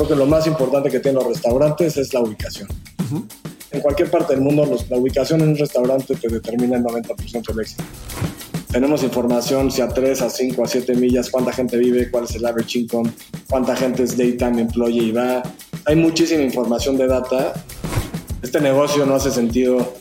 [0.00, 2.68] creo que lo más importante que tienen los restaurantes es la ubicación.
[3.70, 7.60] En cualquier parte del mundo, la ubicación en un restaurante te determina el 90% del
[7.60, 7.84] éxito.
[8.72, 12.34] Tenemos información si a 3, a 5, a 7 millas, cuánta gente vive, cuál es
[12.34, 13.10] el average income,
[13.50, 15.42] cuánta gente es daytime employee y va.
[15.84, 17.52] Hay muchísima información de data.
[18.40, 19.96] Este negocio no hace sentido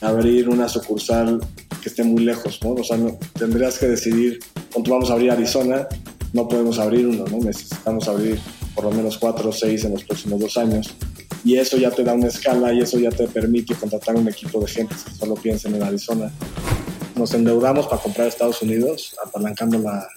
[0.00, 1.40] abrir una sucursal
[1.82, 2.70] que esté muy lejos, ¿no?
[2.70, 2.96] O sea,
[3.38, 4.38] tendrías que decidir,
[4.72, 5.86] cuánto vamos a abrir Arizona,
[6.32, 7.38] no podemos abrir uno, ¿no?
[7.38, 8.40] Necesitamos abrir
[8.74, 10.94] por lo menos cuatro o seis en los próximos dos años.
[11.44, 14.60] Y eso ya te da una escala y eso ya te permite contratar un equipo
[14.60, 16.30] de gente que solo piensen en Arizona.
[17.16, 20.08] Nos endeudamos para comprar Estados Unidos, apalancando la,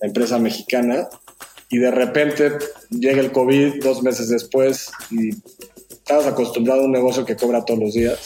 [0.00, 1.08] la empresa mexicana
[1.68, 2.52] y de repente
[2.90, 5.30] llega el COVID dos meses después y
[5.90, 8.18] estabas acostumbrado a un negocio que cobra todos los días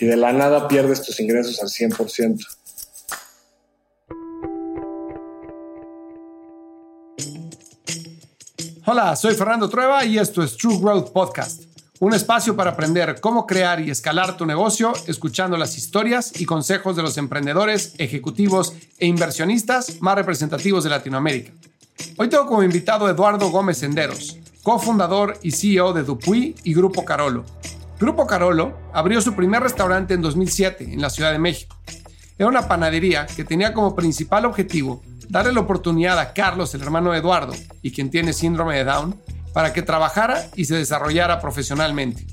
[0.00, 2.44] y de la nada pierdes tus ingresos al 100%.
[8.88, 11.64] Hola, soy Fernando Trueba y esto es True Growth Podcast,
[11.98, 16.94] un espacio para aprender cómo crear y escalar tu negocio escuchando las historias y consejos
[16.94, 21.50] de los emprendedores, ejecutivos e inversionistas más representativos de Latinoamérica.
[22.16, 27.04] Hoy tengo como invitado a Eduardo Gómez Senderos, cofundador y CEO de Dupuy y Grupo
[27.04, 27.44] Carolo.
[27.98, 31.76] Grupo Carolo abrió su primer restaurante en 2007 en la Ciudad de México.
[32.38, 37.12] Era una panadería que tenía como principal objetivo darle la oportunidad a Carlos, el hermano
[37.12, 39.14] de Eduardo, y quien tiene síndrome de Down,
[39.52, 42.26] para que trabajara y se desarrollara profesionalmente.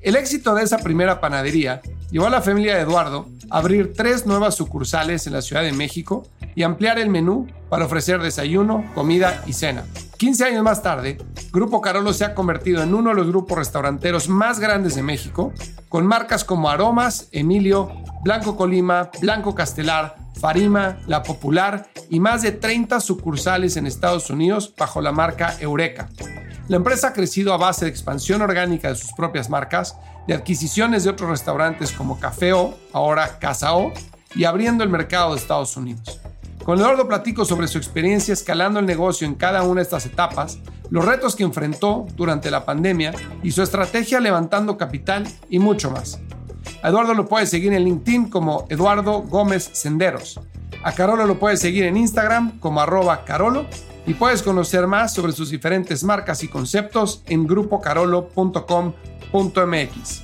[0.00, 4.26] El éxito de esa primera panadería llevó a la familia de Eduardo a abrir tres
[4.26, 9.42] nuevas sucursales en la Ciudad de México y ampliar el menú para ofrecer desayuno, comida
[9.46, 9.84] y cena.
[10.16, 11.18] 15 años más tarde,
[11.52, 15.52] Grupo Carolo se ha convertido en uno de los grupos restauranteros más grandes de México,
[15.88, 17.90] con marcas como Aromas, Emilio,
[18.22, 24.72] Blanco Colima, Blanco Castelar, Farima, La Popular y más de 30 sucursales en Estados Unidos
[24.76, 26.08] bajo la marca Eureka.
[26.68, 29.96] La empresa ha crecido a base de expansión orgánica de sus propias marcas,
[30.26, 33.72] de adquisiciones de otros restaurantes como Café O, ahora Casa
[34.34, 36.20] y abriendo el mercado de Estados Unidos.
[36.64, 40.58] Con Eduardo platico sobre su experiencia escalando el negocio en cada una de estas etapas,
[40.90, 43.14] los retos que enfrentó durante la pandemia
[43.44, 46.18] y su estrategia levantando capital y mucho más.
[46.82, 50.40] A Eduardo lo puedes seguir en LinkedIn como Eduardo Gómez Senderos.
[50.82, 53.66] A Carolo lo puedes seguir en Instagram como arroba Carolo
[54.06, 60.22] y puedes conocer más sobre sus diferentes marcas y conceptos en grupocarolo.com.mx.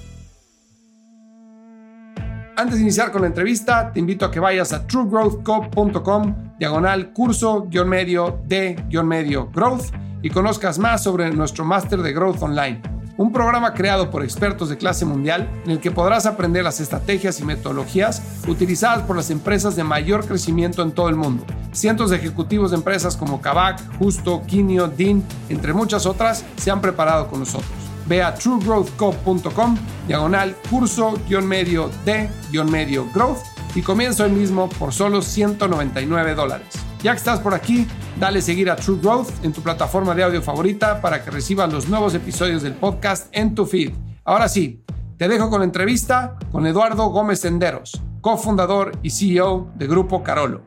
[2.55, 7.67] Antes de iniciar con la entrevista, te invito a que vayas a truegrowthco.com, diagonal curso,
[7.69, 9.87] guion medio, de, guion medio, growth,
[10.23, 14.77] y conozcas más sobre nuestro máster de Growth Online un programa creado por expertos de
[14.77, 19.77] clase mundial en el que podrás aprender las estrategias y metodologías utilizadas por las empresas
[19.77, 21.45] de mayor crecimiento en todo el mundo.
[21.73, 26.81] Cientos de ejecutivos de empresas como Kavak, Justo, Quinio, Dean, entre muchas otras, se han
[26.81, 27.71] preparado con nosotros.
[28.07, 33.39] Ve a truegrowthco.com, diagonal curso, guion medio de, guion medio growth
[33.75, 36.92] y comienza hoy mismo por solo 199 dólares.
[37.03, 37.85] Ya que estás por aquí,
[38.21, 41.89] dale seguir a True Growth en tu plataforma de audio favorita para que recibas los
[41.89, 43.93] nuevos episodios del podcast en tu feed.
[44.23, 44.85] Ahora sí,
[45.19, 50.63] te dejo con la entrevista con Eduardo Gómez Senderos, cofundador y CEO de Grupo Carolo.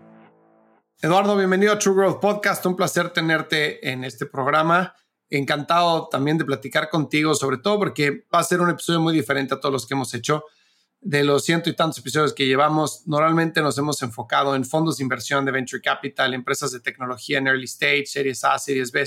[1.02, 2.66] Eduardo, bienvenido a True Growth Podcast.
[2.66, 4.94] Un placer tenerte en este programa.
[5.30, 9.54] Encantado también de platicar contigo, sobre todo porque va a ser un episodio muy diferente
[9.54, 10.44] a todos los que hemos hecho
[11.06, 15.04] de los ciento y tantos episodios que llevamos, normalmente nos hemos enfocado en fondos de
[15.04, 19.06] inversión de venture capital, empresas de tecnología en early stage, series A, series B.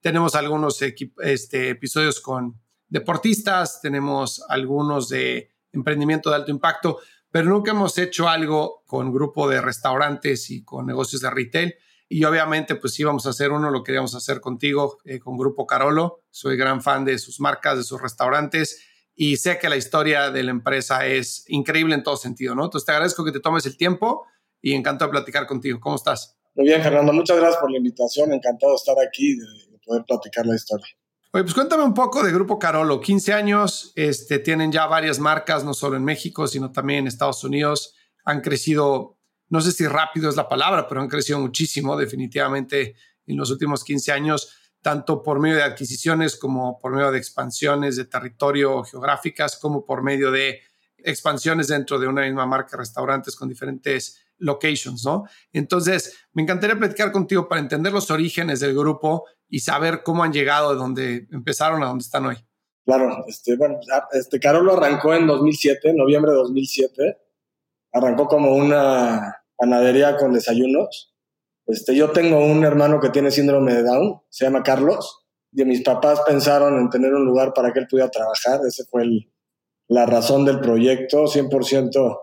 [0.00, 7.00] Tenemos algunos este, episodios con deportistas, tenemos algunos de emprendimiento de alto impacto,
[7.30, 11.74] pero nunca hemos hecho algo con grupo de restaurantes y con negocios de retail.
[12.08, 16.22] Y obviamente, pues íbamos a hacer uno, lo queríamos hacer contigo, eh, con Grupo Carolo.
[16.30, 18.80] Soy gran fan de sus marcas, de sus restaurantes
[19.16, 22.64] y sé que la historia de la empresa es increíble en todo sentido, ¿no?
[22.64, 24.26] Entonces te agradezco que te tomes el tiempo
[24.60, 25.78] y encantado de platicar contigo.
[25.80, 26.36] ¿Cómo estás?
[26.54, 27.12] Muy bien, Fernando.
[27.12, 28.32] Muchas gracias por la invitación.
[28.32, 30.86] Encantado de estar aquí y de poder platicar la historia.
[31.32, 33.00] Oye, pues cuéntame un poco de Grupo Carolo.
[33.00, 37.42] 15 años, este, tienen ya varias marcas, no solo en México, sino también en Estados
[37.44, 37.94] Unidos.
[38.24, 39.18] Han crecido,
[39.48, 42.94] no sé si rápido es la palabra, pero han crecido muchísimo, definitivamente,
[43.26, 47.96] en los últimos 15 años tanto por medio de adquisiciones como por medio de expansiones
[47.96, 50.60] de territorio geográficas, como por medio de
[50.98, 55.24] expansiones dentro de una misma marca restaurantes con diferentes locations, ¿no?
[55.54, 60.34] Entonces, me encantaría platicar contigo para entender los orígenes del grupo y saber cómo han
[60.34, 62.36] llegado de donde empezaron a donde están hoy.
[62.84, 63.80] Claro, este, bueno,
[64.12, 67.18] este Carolo arrancó en 2007, noviembre de 2007.
[67.94, 71.13] Arrancó como una panadería con desayunos
[71.66, 75.82] este, yo tengo un hermano que tiene síndrome de Down, se llama Carlos, y mis
[75.82, 78.60] papás pensaron en tener un lugar para que él pudiera trabajar.
[78.66, 79.04] Esa fue
[79.88, 82.18] la razón del proyecto, 100%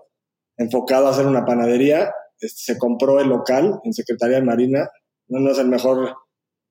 [0.57, 2.13] enfocado a hacer una panadería.
[2.39, 4.89] Este, se compró el local en Secretaría de Marina.
[5.27, 6.13] No, es el mejor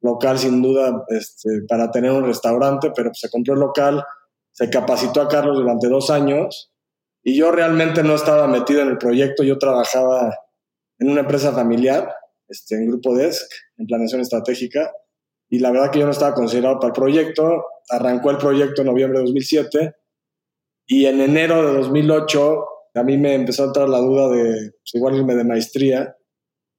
[0.03, 4.05] local, sin duda, este, para tener un restaurante, pero se compró el local,
[4.53, 6.71] se capacitó a Carlos durante dos años
[7.23, 9.43] y yo realmente no estaba metido en el proyecto.
[9.43, 10.35] Yo trabajaba
[10.99, 12.15] en una empresa familiar,
[12.51, 13.49] este, en Grupo Desk,
[13.79, 14.93] en planeación estratégica.
[15.49, 17.65] Y la verdad que yo no estaba considerado para el proyecto.
[17.89, 19.95] Arrancó el proyecto en noviembre de 2007
[20.87, 22.65] y en enero de 2008
[22.95, 26.17] a mí me empezó a entrar la duda de pues, igual irme de maestría.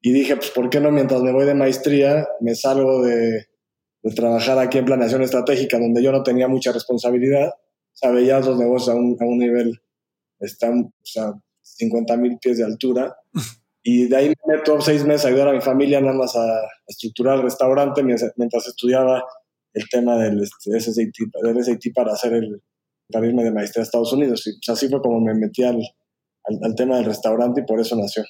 [0.02, 3.48] Y dije, pues ¿por qué no mientras me voy de maestría me salgo de,
[4.04, 7.50] de trabajar aquí en planeación estratégica donde yo no tenía mucha responsabilidad?
[7.50, 9.80] O sea, los negocios a un, a un nivel,
[10.40, 13.16] están, o sea, 50 mil pies de altura
[13.84, 16.62] Y de ahí me meto seis meses a ayudar a mi familia nada más a,
[16.88, 19.24] estructurar el restaurante mientras, estudiaba
[19.74, 22.62] el tema del este, SAT, del SAT para hacer el
[23.12, 24.48] para irme de maestría a Estados Unidos.
[24.48, 25.82] Y pues, así fue como me metí al,
[26.46, 28.24] al, tema del restaurante y por eso nació.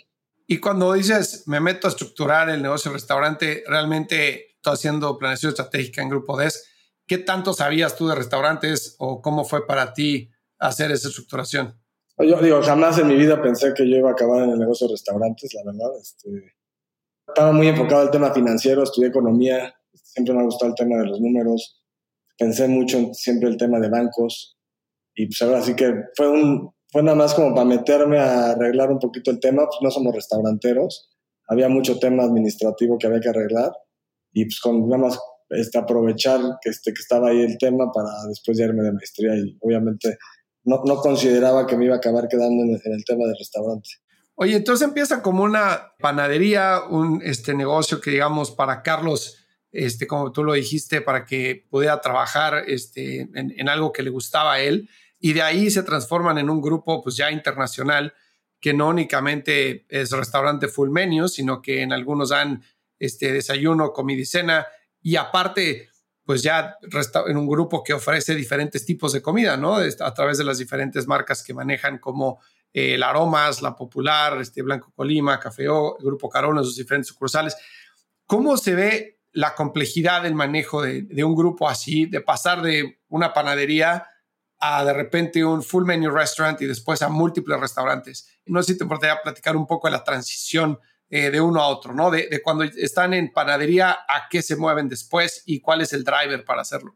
[0.48, 5.51] Y cuando dices me meto a estructurar el negocio del restaurante, realmente estoy haciendo planeación
[5.51, 6.68] estratégica en Grupo DES.
[7.07, 11.80] ¿Qué tanto sabías tú de restaurantes o cómo fue para ti hacer esa estructuración?
[12.17, 14.87] Yo digo, jamás en mi vida pensé que yo iba a acabar en el negocio
[14.87, 15.89] de restaurantes, la verdad.
[15.99, 16.29] Este,
[17.27, 21.07] estaba muy enfocado al tema financiero, estudié economía, siempre me ha gustado el tema de
[21.07, 21.81] los números,
[22.37, 24.57] pensé mucho en siempre el tema de bancos
[25.15, 28.91] y pues ahora sí que fue, un, fue nada más como para meterme a arreglar
[28.91, 31.09] un poquito el tema, pues no somos restauranteros,
[31.47, 33.71] había mucho tema administrativo que había que arreglar
[34.33, 35.19] y pues con nada más
[35.49, 39.35] este, aprovechar que, este, que estaba ahí el tema para después de irme de maestría
[39.35, 40.17] y obviamente
[40.63, 43.89] no, no consideraba que me iba a acabar quedando en, el tema del restaurante.
[44.35, 49.37] Oye, entonces empieza como una panadería, un este, negocio que digamos para Carlos,
[49.71, 54.53] este, como tú lo dijiste, para que pudiera trabajar este, en, algo que le gustaba
[54.53, 54.89] a él.
[55.19, 58.13] Y de ahí se transforman en un grupo pues ya internacional
[58.59, 62.63] que no únicamente es restaurante full menu, sino que en algunos dan
[62.99, 64.67] este, desayuno, comida y cena.
[65.01, 65.89] Y aparte,
[66.31, 66.77] pues ya
[67.27, 69.75] en un grupo que ofrece diferentes tipos de comida, ¿no?
[69.75, 72.39] A través de las diferentes marcas que manejan como
[72.71, 77.09] eh, el Aromas, La Popular, este Blanco Colima, Café O, el Grupo Carona, sus diferentes
[77.09, 77.57] sucursales.
[78.25, 83.01] ¿Cómo se ve la complejidad del manejo de, de, un grupo así, de pasar de
[83.09, 84.07] una panadería
[84.57, 88.39] a de repente un full menu restaurant y después a múltiples restaurantes?
[88.45, 90.79] No sé si te importaría platicar un poco de la transición
[91.13, 92.09] eh, de uno a otro, ¿no?
[92.09, 96.45] De, cuando están en panadería, a qué se mueven después y cuál es el driver
[96.45, 96.95] para hacerlo.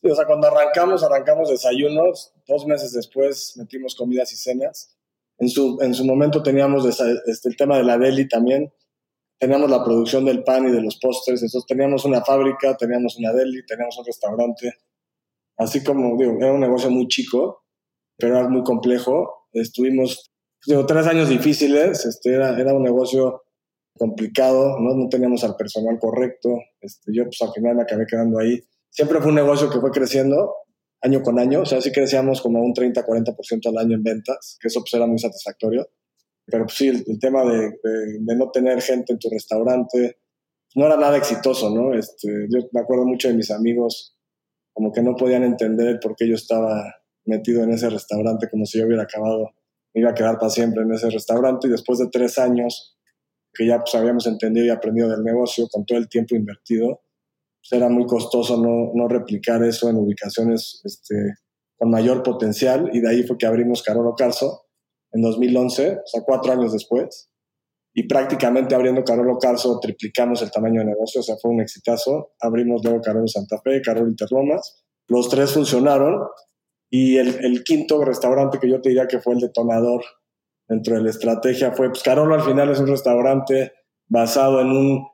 [0.00, 4.96] Sí, o sea, cuando arrancamos, arrancamos desayunos, dos meses después metimos comidas y cenas.
[5.38, 8.72] En su, en su momento teníamos este, el tema de la deli también,
[9.40, 13.32] teníamos la producción del pan y de los postres, entonces teníamos una fábrica, teníamos una
[13.32, 14.72] deli, teníamos un restaurante.
[15.56, 17.64] Así como, digo, era un negocio muy chico,
[18.16, 19.48] pero era muy complejo.
[19.52, 20.30] Estuvimos,
[20.64, 23.42] digo, tres años difíciles, este, era, era un negocio
[23.98, 24.94] complicado, ¿no?
[24.94, 28.60] no teníamos al personal correcto, este, yo pues al final me acabé quedando ahí.
[28.90, 30.54] Siempre fue un negocio que fue creciendo
[31.00, 34.68] año con año, o sea, sí crecíamos como un 30-40% al año en ventas, que
[34.68, 35.88] eso pues era muy satisfactorio.
[36.46, 40.18] Pero pues sí, el, tema de, de, no tener gente en tu restaurante
[40.74, 41.94] no era nada exitoso, ¿no?
[41.94, 44.16] Este, yo me acuerdo mucho de mis amigos,
[44.72, 46.82] como que no podían entender por qué yo estaba
[47.26, 49.50] metido en ese restaurante, como si yo hubiera acabado,
[49.94, 52.97] me iba a quedar para siempre en ese restaurante y después de tres años
[53.58, 57.02] que ya pues habíamos entendido y aprendido del negocio con todo el tiempo invertido,
[57.60, 61.16] pues era muy costoso no, no replicar eso en ubicaciones este,
[61.76, 64.66] con mayor potencial y de ahí fue que abrimos Carolo Carso
[65.10, 67.30] en 2011, o sea, cuatro años después.
[67.94, 72.34] Y prácticamente abriendo Carolo Carso triplicamos el tamaño de negocio, o sea, fue un exitazo.
[72.40, 74.84] Abrimos luego Carolo Santa Fe, Carolo Interlomas.
[75.08, 76.20] Los tres funcionaron
[76.90, 80.04] y el, el, quinto restaurante que yo te diría que fue el detonador
[80.68, 83.72] dentro de la estrategia fue, pues Carolo al final es un restaurante
[84.06, 85.08] basado en un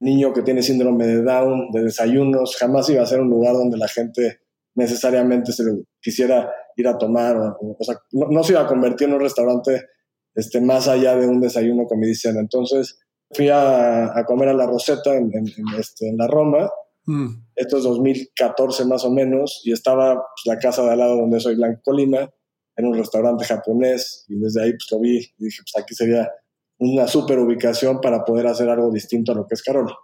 [0.00, 3.78] niño que tiene síndrome de Down, de desayunos, jamás iba a ser un lugar donde
[3.78, 4.40] la gente
[4.74, 5.64] necesariamente se
[6.00, 9.86] quisiera ir a tomar, o, sea, no, se iba a convertir en un restaurante
[10.34, 12.36] este, más allá de un desayuno, como dicen.
[12.36, 12.98] Entonces
[13.32, 15.30] fui a, comer a la Rosetta en,
[15.78, 16.68] este, en la Roma,
[17.06, 17.28] mm.
[17.54, 21.40] esto es 2014 más o menos, y estaba pues, la casa de al lado donde
[21.40, 22.30] soy Blanco Colima,
[22.76, 26.30] en un restaurante japonés y desde ahí pues lo vi y dije, pues aquí sería
[26.78, 29.96] una super ubicación para poder hacer algo distinto a lo que es Carolo.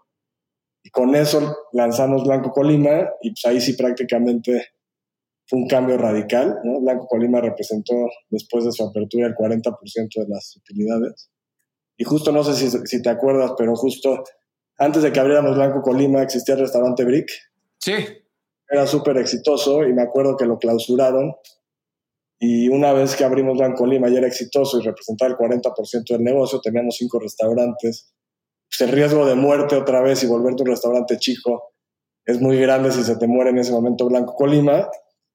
[0.83, 4.69] Y con eso lanzamos Blanco Colima y pues ahí sí prácticamente
[5.47, 6.61] fue un cambio radical.
[6.65, 6.81] ¿no?
[6.81, 7.95] Blanco Colima representó
[8.31, 9.77] después de su apertura el 40%
[10.17, 11.31] de las utilidades.
[11.97, 14.25] Y justo, no sé si, si, te acuerdas, pero justo
[14.79, 17.29] antes de que abriéramos Blanco Colima existía el restaurante Brick.
[17.79, 17.93] Sí.
[18.69, 21.35] era súper exitoso y me acuerdo que lo clausuraron
[22.45, 26.25] y una vez que abrimos Blanco Lima y era exitoso y representaba el 40% del
[26.25, 28.13] negocio, teníamos cinco restaurantes.
[28.69, 31.73] Pues el riesgo de muerte otra vez y volverte un restaurante chico
[32.25, 34.89] es muy grande si se te muere en ese momento Blanco Colima.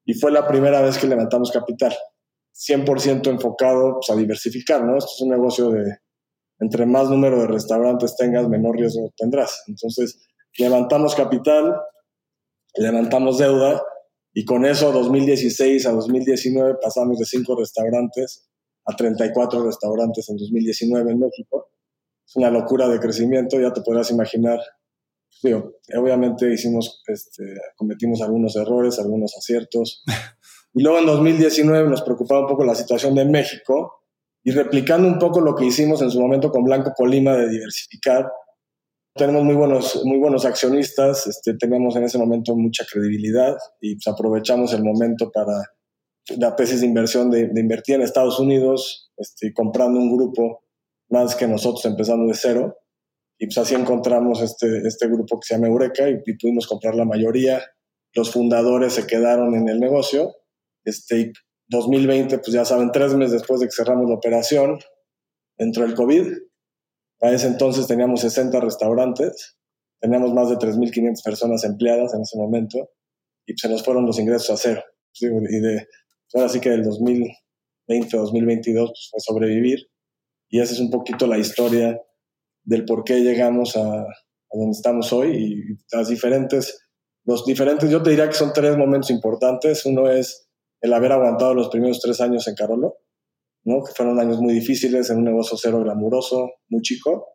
[0.04, 1.96] Y fue la primera vez que levantamos capital.
[2.54, 4.98] 100% enfocado pues, a diversificar, ¿no?
[4.98, 6.00] Esto es un negocio de,
[6.60, 9.64] entre más número de restaurantes tengas, menor riesgo tendrás.
[9.70, 11.74] Entonces, levantamos capital,
[12.76, 13.82] levantamos deuda
[14.38, 18.48] y con eso, 2016 a 2019, pasamos de 5 restaurantes
[18.86, 21.72] a 34 restaurantes en 2019 en México.
[22.24, 24.60] Es una locura de crecimiento, ya te podrás imaginar.
[25.44, 30.04] obviamente hicimos, este, cometimos algunos errores, algunos aciertos.
[30.74, 34.04] Y luego en 2019 nos preocupaba un poco la situación de México
[34.44, 38.30] y replicando un poco lo que hicimos en su momento con Blanco Colima de diversificar,
[39.18, 44.08] tenemos muy buenos, muy buenos accionistas, este, tenemos en ese momento mucha credibilidad y pues,
[44.08, 45.54] aprovechamos el momento para
[46.38, 50.64] la tesis de inversión de, invertir en Estados Unidos, este, comprando un grupo
[51.10, 52.78] más que nosotros empezando de cero.
[53.40, 57.06] Y pues así encontramos este, este grupo que se llama Eureka y, pudimos comprar la
[57.06, 57.62] mayoría.
[58.14, 60.34] Los fundadores se quedaron en el negocio.
[60.84, 61.34] Este,
[61.70, 64.80] 2020, pues ya saben, tres meses después de que cerramos la operación,
[65.58, 66.28] entró el COVID
[67.22, 69.58] a ese entonces teníamos 60 restaurantes,
[70.00, 72.90] teníamos más de 3.500 personas empleadas en ese momento
[73.46, 74.84] y se nos fueron los ingresos a cero.
[75.20, 75.88] Y de,
[76.36, 79.80] ahora sí que del 2020 2022 pues, fue sobrevivir
[80.50, 82.00] y esa es un poquito la historia
[82.64, 86.80] del por qué llegamos a, a donde estamos hoy y las diferentes,
[87.24, 89.86] los diferentes, yo te diría que son tres momentos importantes.
[89.86, 90.50] Uno es
[90.82, 92.98] el haber aguantado los primeros tres años en Carolo,
[93.86, 97.28] que fueron años muy difíciles en un negocio cero glamuroso, muy chico.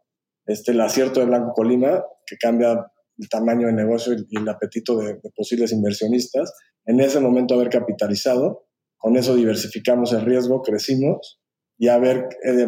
[0.47, 2.87] Este, el acierto de Blanco Colima, que cambia
[3.19, 6.53] el tamaño del negocio y, el apetito de, posibles inversionistas.
[6.87, 11.41] En ese momento haber capitalizado, con eso diversificamos el riesgo, crecimos
[11.79, 12.67] y haber eh,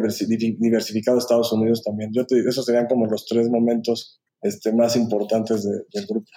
[0.59, 2.11] diversificado Estados Unidos también.
[2.13, 6.29] Yo esos serían como los tres momentos este, más importantes del grupo.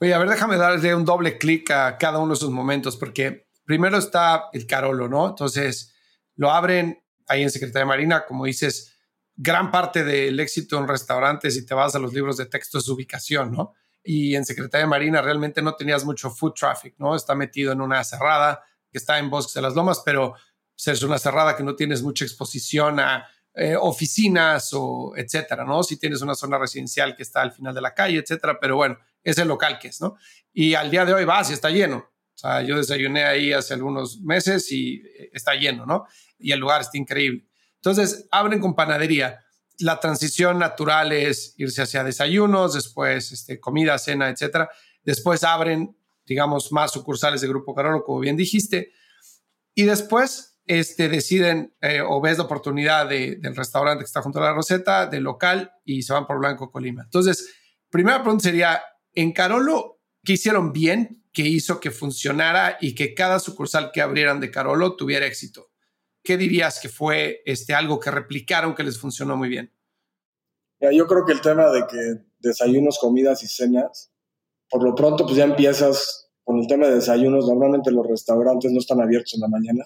[0.00, 3.46] Oye, a ver, déjame darle un doble clic a cada uno de esos momentos, porque
[3.64, 5.28] primero está el Carolo, ¿no?
[5.28, 5.95] Entonces,
[6.36, 8.96] lo abren ahí en Secretaría de Marina, como dices,
[9.34, 12.88] gran parte del éxito en restaurantes, si te vas a los libros de texto, es
[12.88, 13.74] ubicación, ¿no?
[14.02, 17.16] Y en Secretaría de Marina realmente no tenías mucho food traffic, ¿no?
[17.16, 20.34] Está metido en una cerrada que está en Bosques de las Lomas, pero
[20.76, 25.82] es una cerrada que no tienes mucha exposición a eh, oficinas o etcétera, ¿no?
[25.82, 28.98] Si tienes una zona residencial que está al final de la calle, etcétera, pero bueno,
[29.22, 30.16] es el local que es, ¿no?
[30.52, 32.06] Y al día de hoy vas y está lleno.
[32.36, 36.06] O sea, yo desayuné ahí hace algunos meses y eh, está lleno, ¿no?
[36.38, 37.46] y el lugar está increíble.
[37.76, 39.44] Entonces, abren con panadería.
[39.78, 44.70] La transición natural es irse hacia desayunos, después este, comida, cena, etcétera.
[45.02, 48.92] Después abren, digamos, más sucursales de Grupo Carolo, como bien dijiste.
[49.74, 54.44] Y después este, deciden eh, o ves la oportunidad del restaurante que está junto a
[54.44, 57.02] la Roseta, del local, y se van por Blanco Colima.
[57.04, 57.54] Entonces,
[57.90, 61.22] primera pregunta sería, en Carolo, ¿qué hicieron bien?
[61.36, 65.68] Que hizo que funcionara y que cada sucursal que abrieran de Carolo tuviera éxito?
[66.26, 69.72] ¿qué dirías que fue este, algo que replicaron que les funcionó muy bien?
[70.92, 74.12] yo creo que el tema de que desayunos, comidas y cenas,
[74.68, 77.46] por lo pronto pues ya empiezas con el tema de desayunos.
[77.46, 79.84] Normalmente los restaurantes no están abiertos en la mañana.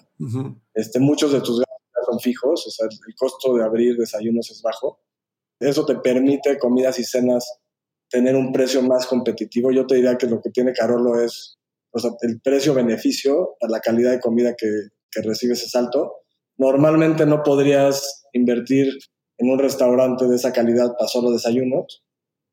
[0.73, 4.61] este, muchos de tus gastos son fijos, o sea, el costo de abrir desayunos es
[4.61, 4.99] bajo.
[5.59, 7.60] Eso te permite comidas y cenas
[8.11, 9.71] tener un precio más competitivo.
[9.71, 11.57] Yo te diría que lo que tiene Carolo es
[11.93, 14.67] o sea, el precio-beneficio a la calidad de comida que,
[15.11, 16.21] que recibes es alto
[16.61, 18.93] Normalmente no podrías invertir
[19.39, 22.03] en un restaurante de esa calidad para solo desayunos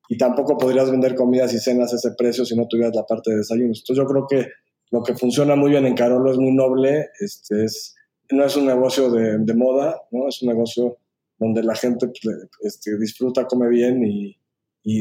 [0.09, 3.31] y tampoco podrías vender comidas y cenas a ese precio si no tuvieras la parte
[3.31, 3.81] de desayunos.
[3.81, 4.51] Entonces yo creo que
[4.91, 7.97] lo que funciona muy bien en Carolo es muy noble, este es,
[8.31, 10.27] no es un negocio de, moda, ¿no?
[10.27, 10.97] es un negocio
[11.37, 14.39] donde la gente pues, este, disfruta, come bien y,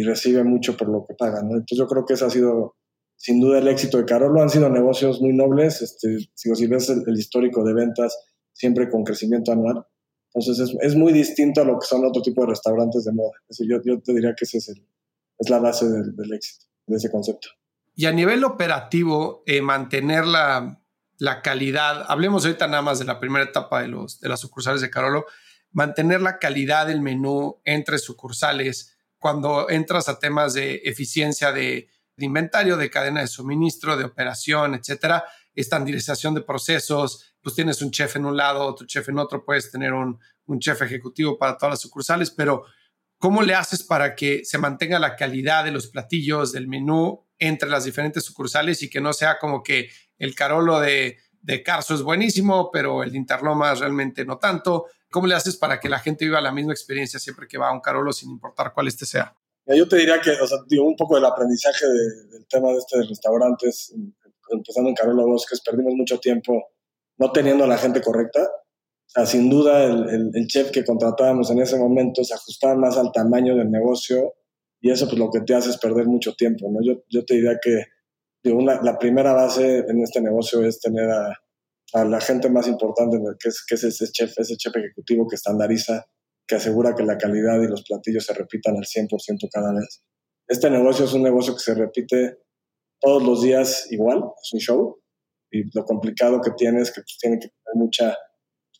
[0.04, 1.40] recibe mucho por lo que paga.
[1.42, 2.76] Entonces yo creo que ese ha sido
[3.16, 4.42] sin duda el éxito de Carolo.
[4.42, 5.82] Han sido negocios muy nobles.
[5.82, 8.18] Este, si, si ves el histórico de ventas,
[8.54, 9.86] siempre con crecimiento anual.
[10.34, 13.32] Entonces es, muy distinto a lo que son otro tipo de restaurantes de moda.
[13.50, 17.50] yo, yo te diría que esa es, es la base del, éxito, de ese concepto.
[17.96, 20.82] Y a nivel operativo, eh, mantener la,
[21.18, 24.82] la, calidad, hablemos ahorita nada más de la primera etapa de, los, de las sucursales
[24.82, 25.26] de Carolo,
[25.72, 32.78] mantener la calidad del menú entre sucursales, cuando entras a temas de eficiencia de, inventario,
[32.78, 38.26] de cadena de suministro, de operación, etcétera, estandarización de procesos, pues tienes un chef en
[38.26, 40.20] un lado, otro chef en otro, puedes tener un,
[40.60, 42.64] chef ejecutivo para todas las sucursales, pero
[43.20, 47.70] ¿cómo le haces para que se mantenga la calidad de los platillos, del menú entre
[47.70, 52.02] las diferentes sucursales y que no sea como que el Carolo de, de Carso es
[52.02, 54.86] buenísimo, pero el de Interlomas realmente no tanto.
[55.10, 57.74] ¿Cómo le haces para que la gente viva la misma experiencia siempre que va a
[57.74, 59.36] un Carolo sin importar cuál este sea?
[59.66, 63.00] Yo te diría que, o sea, digo, un poco del aprendizaje del tema de este
[63.00, 63.94] de restaurantes,
[64.50, 66.70] empezando en Carolo Bosques, perdimos mucho tiempo
[67.18, 68.42] no teniendo a la gente correcta.
[68.44, 73.12] O sea, sin duda el, chef que contratábamos en ese momento se ajustaba más al
[73.12, 74.36] tamaño del negocio
[74.80, 76.80] y eso pues lo que te hace es perder mucho tiempo, ¿no?
[76.84, 77.86] Yo, yo te diría que
[78.52, 81.38] una, la primera base en este negocio es tener a,
[81.94, 85.36] a la gente más importante, que es, que es ese chef, ese chef ejecutivo que
[85.36, 86.06] estandariza,
[86.48, 90.04] que asegura que la calidad y los platillos se repitan al 100% cada vez.
[90.48, 92.38] Este negocio es un negocio que se repite
[93.00, 95.02] todos los días igual, es un show,
[95.52, 98.18] y lo complicado que tiene es que pues, tiene que tener mucha,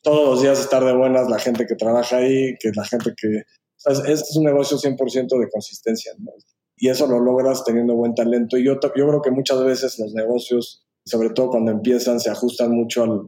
[0.02, 3.28] todos los días estar de buenas la gente que trabaja ahí, que la gente que...
[3.38, 6.32] O sea, es, es un negocio 100% de consistencia, ¿no?
[6.78, 8.58] Y eso lo logras teniendo buen talento.
[8.58, 12.72] Y yo, yo creo que muchas veces los negocios, sobre todo cuando empiezan, se ajustan
[12.72, 13.22] mucho al,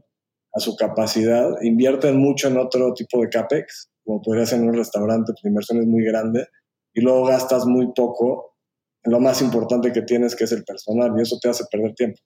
[0.52, 4.74] a su capacidad, invierten mucho en otro tipo de CAPEX, como podría ser en un
[4.74, 6.46] restaurante, pues la inversión es muy grande,
[6.92, 8.56] y luego gastas muy poco
[9.02, 11.94] en lo más importante que tienes, que es el personal, y eso te hace perder
[11.94, 12.18] tiempo.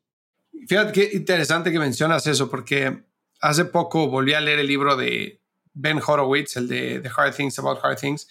[0.69, 3.05] Fíjate qué interesante que mencionas eso, porque
[3.41, 5.41] hace poco volví a leer el libro de
[5.73, 8.27] Ben Horowitz, el de The Hard Things About Hard Things,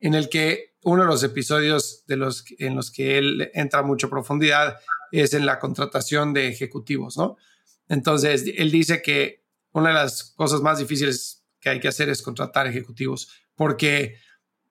[0.00, 4.78] en el que uno de los episodios en los que él entra mucho profundidad
[5.12, 7.36] es en la contratación de ejecutivos, ¿no?
[7.88, 12.22] Entonces, él dice que una de las cosas más difíciles que hay que hacer es
[12.22, 14.16] contratar ejecutivos, porque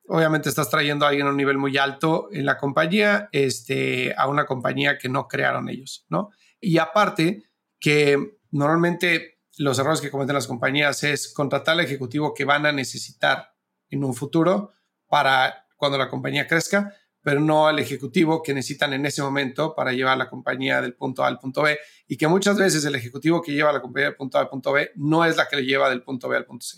[0.08, 4.28] obviamente estás trayendo a alguien a un nivel muy alto en la compañía, este, a
[4.28, 6.32] una compañía que no crearon ellos, ¿no?
[6.60, 7.44] Y aparte,
[7.80, 12.72] que normalmente los errores que cometen las compañías es contratar al ejecutivo que van a
[12.72, 13.54] necesitar
[13.90, 14.72] en un futuro
[15.10, 19.92] para cuando la compañía crezca, pero no al ejecutivo que necesitan en ese momento para
[19.92, 23.42] llevar la compañía del punto A al punto B y que muchas veces el ejecutivo
[23.42, 25.66] que lleva la compañía del punto A al punto B no es la que le
[25.66, 26.78] lleva del punto B al punto C.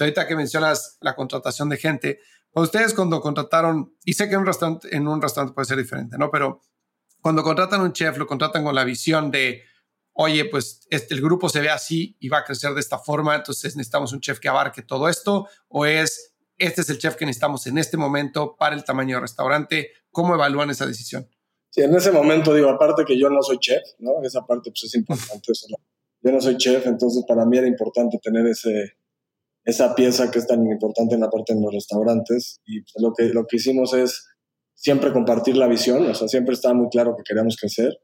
[0.00, 4.40] Ahorita que mencionas la contratación de gente, pues ustedes cuando contrataron, y sé que en
[4.40, 6.30] un restaurante, en un restaurante puede ser diferente, ¿no?
[6.30, 6.62] Pero
[7.20, 9.62] cuando contratan a un chef, lo contratan con la visión de,
[10.12, 13.34] oye, pues este, el grupo se ve así y va a crecer de esta forma,
[13.34, 17.26] entonces necesitamos un chef que abarque todo esto, o es, este es el chef que
[17.26, 19.90] necesitamos en este momento para el tamaño del restaurante.
[20.10, 21.28] ¿Cómo evalúan esa decisión?
[21.70, 24.22] Sí, en ese momento digo, aparte que yo no soy chef, ¿no?
[24.22, 25.52] Esa parte pues es importante.
[26.22, 28.92] Yo no soy chef, entonces para mí era importante tener ese,
[29.64, 32.60] esa pieza que es tan importante en la parte de los restaurantes.
[32.64, 34.24] Y pues, lo, que, lo que hicimos es
[34.74, 37.98] siempre compartir la visión, o sea, siempre estaba muy claro que queríamos crecer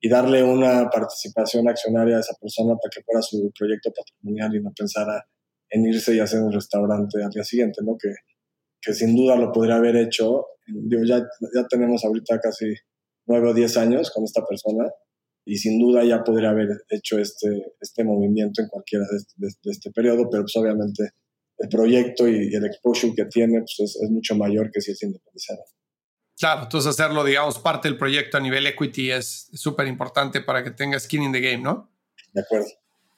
[0.00, 4.62] y darle una participación accionaria a esa persona para que fuera su proyecto patrimonial y
[4.62, 5.26] no pensara
[5.70, 7.96] en irse y hacer un restaurante al día siguiente, ¿no?
[8.00, 8.12] Que,
[8.80, 10.46] que sin duda lo podría haber hecho.
[10.66, 11.18] Digo, ya,
[11.54, 12.74] ya tenemos ahorita casi
[13.26, 14.90] nueve o diez años con esta persona
[15.44, 17.48] y sin duda ya podría haber hecho este,
[17.80, 21.10] este movimiento en cualquiera de este, de, este periodo, pero pues obviamente
[21.58, 25.02] el proyecto y, el exposure que tiene pues es, es, mucho mayor que si es
[25.02, 25.60] independizado.
[26.38, 30.70] Claro, entonces hacerlo, digamos, parte del proyecto a nivel equity es súper importante para que
[30.70, 31.90] tenga skin in the game, ¿no?
[32.32, 32.68] De acuerdo.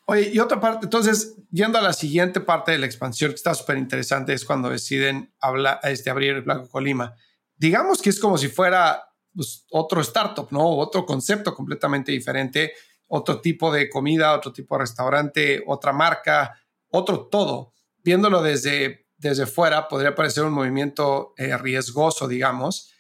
[0.07, 3.55] Oye, y otra parte, entonces, yendo a la siguiente parte de la expansión, que está
[3.55, 7.15] súper interesante, es cuando deciden hablar, este, abrir el Blanco Colima.
[7.57, 10.69] Digamos que es como si fuera pues, otro startup, ¿no?
[10.69, 12.73] Otro concepto completamente diferente,
[13.07, 16.59] otro tipo de comida, otro tipo de restaurante, otra marca,
[16.91, 17.73] otro todo.
[18.03, 22.93] Viéndolo desde, desde fuera, podría parecer un movimiento eh, riesgoso, digamos,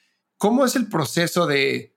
[0.43, 1.95] ¿Cómo es el proceso de,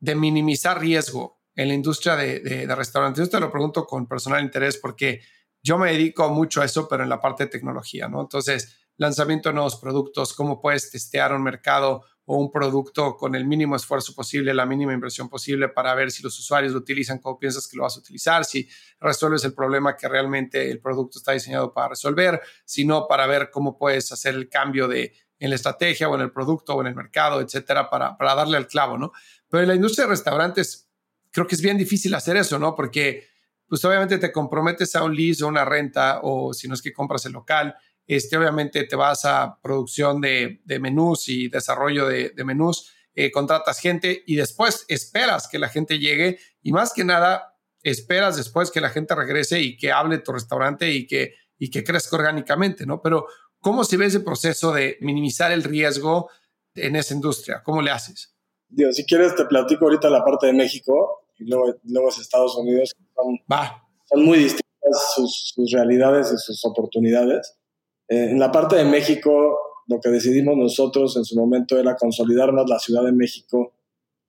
[0.00, 3.24] minimizar riesgo en la industria de, de, restaurantes?
[3.24, 5.20] Yo te lo pregunto con personal interés porque
[5.62, 8.20] yo me dedico mucho a eso, pero en la parte de tecnología, ¿no?
[8.20, 13.44] Entonces, lanzamiento de nuevos productos, cómo puedes testear un mercado o un producto con el
[13.44, 17.38] mínimo esfuerzo posible, la mínima inversión posible para ver si los usuarios lo utilizan como
[17.38, 18.68] piensas que lo vas a utilizar, si
[19.00, 23.76] resuelves el problema que realmente el producto está diseñado para resolver, sino para ver cómo
[23.76, 26.94] puedes hacer el cambio de en la estrategia o en el producto o en el
[26.94, 29.10] mercado, etcétera, para, para darle al clavo, ¿no?
[29.48, 30.89] Pero en la industria de restaurantes
[31.30, 32.74] creo que es bien difícil hacer eso, ¿no?
[32.74, 33.28] Porque
[33.66, 36.92] pues obviamente te comprometes a un lease o una renta o si no es que
[36.92, 37.74] compras el local,
[38.06, 43.30] este, obviamente te vas a producción de, de menús y desarrollo de, de menús, eh,
[43.30, 48.70] contratas gente y después esperas que la gente llegue y más que nada esperas después
[48.70, 52.86] que la gente regrese y que hable tu restaurante y que, y que crezca orgánicamente,
[52.86, 53.00] ¿no?
[53.00, 53.26] Pero
[53.60, 56.30] ¿Cómo se ve ese proceso de minimizar el riesgo
[56.74, 57.62] en esa industria?
[57.62, 58.34] ¿Cómo le haces?
[58.68, 62.92] Dios, si quieres te platico ahorita la parte de México y luego, luego Estados Unidos.
[63.14, 63.38] Son,
[64.04, 64.70] son muy distintas
[65.14, 67.56] sus, realidades y sus oportunidades.
[68.08, 72.52] Eh, en la parte de México, lo que decidimos nosotros en su momento era consolidar
[72.52, 73.74] más la Ciudad de México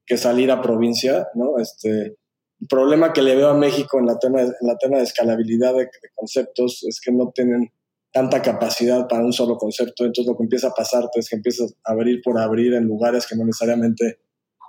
[0.06, 1.58] que salir a provincia, ¿no?
[1.60, 2.18] Este,
[2.62, 5.76] el problema que le veo a México en la tema, en la tema de escalabilidad
[5.76, 7.72] de, conceptos es que no tienen
[8.12, 11.74] tanta capacidad para un solo concepto, entonces lo que empieza a pasarte es que empiezas
[11.86, 14.20] a abrir por abrir en lugares que no necesariamente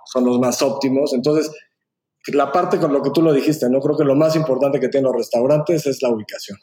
[0.07, 1.13] son los más óptimos.
[1.13, 1.51] Entonces,
[2.29, 3.81] la parte con lo que tú lo dijiste, ¿no?
[3.81, 6.59] Creo que lo más importante que tienen los restaurantes es la ubicación.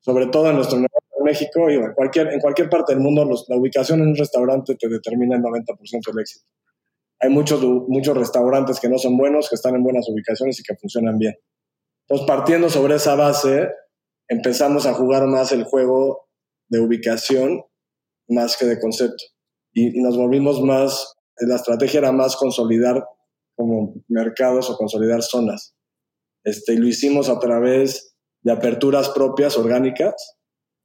[0.00, 0.86] Sobre todo en nuestro en
[1.24, 4.88] México y en cualquier, en cualquier parte del mundo, la ubicación en un restaurante te
[4.88, 6.46] determina el 90% del éxito.
[7.20, 10.76] Hay muchos, muchos restaurantes que no son buenos, que están en buenas ubicaciones y que
[10.76, 11.34] funcionan bien.
[12.06, 13.70] Entonces, partiendo sobre esa base,
[14.28, 16.28] empezamos a jugar más el juego
[16.68, 17.64] de ubicación
[18.28, 19.24] más que de concepto.
[19.72, 23.04] Y, y nos volvimos más, la estrategia era más consolidar
[23.56, 25.74] como mercados o consolidar zonas.
[26.44, 30.14] Este, y lo hicimos a través de aperturas propias, orgánicas,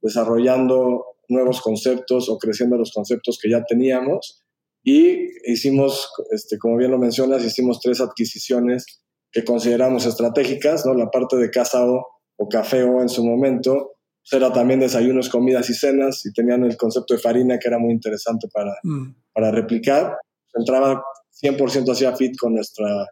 [0.00, 4.42] desarrollando nuevos conceptos o creciendo los conceptos que ya teníamos.
[4.82, 10.94] Y hicimos, este, como bien lo mencionas, hicimos tres adquisiciones que consideramos estratégicas, ¿no?
[10.94, 12.06] La parte de Casa O
[12.36, 16.64] o Café O en su momento, pues era también desayunos, comidas y cenas, y tenían
[16.64, 19.14] el concepto de farina que era muy interesante para, mm.
[19.34, 20.16] para replicar.
[20.54, 21.02] Entraba
[21.42, 23.06] 100% hacía fit con nuestra,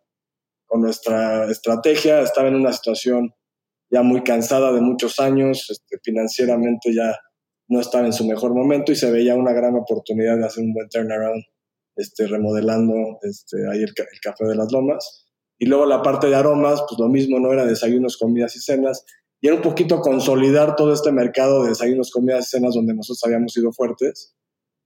[0.67, 2.21] con nuestra estrategia.
[2.21, 3.33] Estaba en una situación
[3.91, 7.17] ya muy cansada de muchos años, este, financieramente ya
[7.69, 10.73] no estaba en su mejor momento y se veía una gran oportunidad de hacer un
[10.73, 11.43] buen turnaround,
[11.97, 15.27] este, remodelando este, ahí el, el Café de las Lomas.
[15.59, 19.05] Y luego la parte de aromas, pues lo mismo, no era desayunos, comidas y cenas.
[19.41, 23.23] Y era un poquito consolidar todo este mercado de desayunos, comidas y cenas donde nosotros
[23.25, 24.35] habíamos sido fuertes.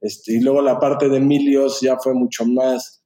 [0.01, 3.02] Este, y luego la parte de Emilios ya fue mucho más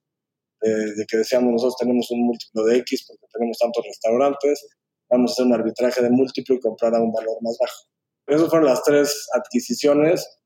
[0.61, 4.66] de, que decíamos nosotros tenemos un múltiplo de X porque tenemos tantos restaurantes,
[5.11, 7.85] vamos a hacer un arbitraje de múltiplo y comprar a un valor más bajo.
[8.27, 10.38] Esas fueron las tres adquisiciones,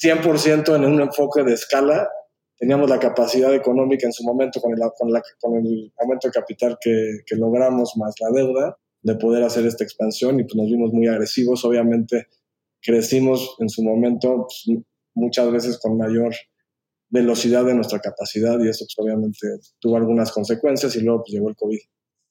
[0.00, 2.08] 100% en un enfoque de escala.
[2.58, 6.32] Teníamos la capacidad económica en su momento con el, con, la, con el aumento de
[6.32, 10.66] capital que, que, logramos más la deuda de poder hacer esta expansión y pues nos
[10.66, 11.64] vimos muy agresivos.
[11.64, 12.28] Obviamente
[12.80, 14.78] crecimos en su momento pues,
[15.14, 16.34] muchas veces con mayor
[17.08, 19.46] velocidad de nuestra capacidad y eso pues, obviamente
[19.78, 21.78] tuvo algunas consecuencias y luego pues, llegó el COVID.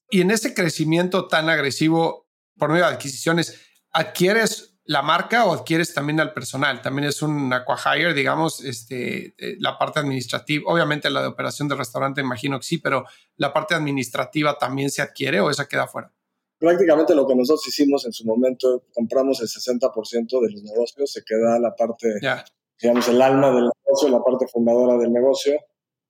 [0.09, 3.59] Y en ese crecimiento tan agresivo por medio de adquisiciones,
[3.91, 6.81] ¿adquieres la marca o adquieres también al personal?
[6.81, 11.79] También es un aquahire, digamos, este, eh, la parte administrativa, obviamente la de operación del
[11.79, 13.05] restaurante imagino que sí, pero
[13.37, 16.13] la parte administrativa también se adquiere o esa queda fuera?
[16.57, 21.23] Prácticamente lo que nosotros hicimos en su momento, compramos el 60% de los negocios, se
[21.23, 22.13] queda la parte
[22.81, 25.53] digamos, el alma del negocio, la parte fundadora del negocio.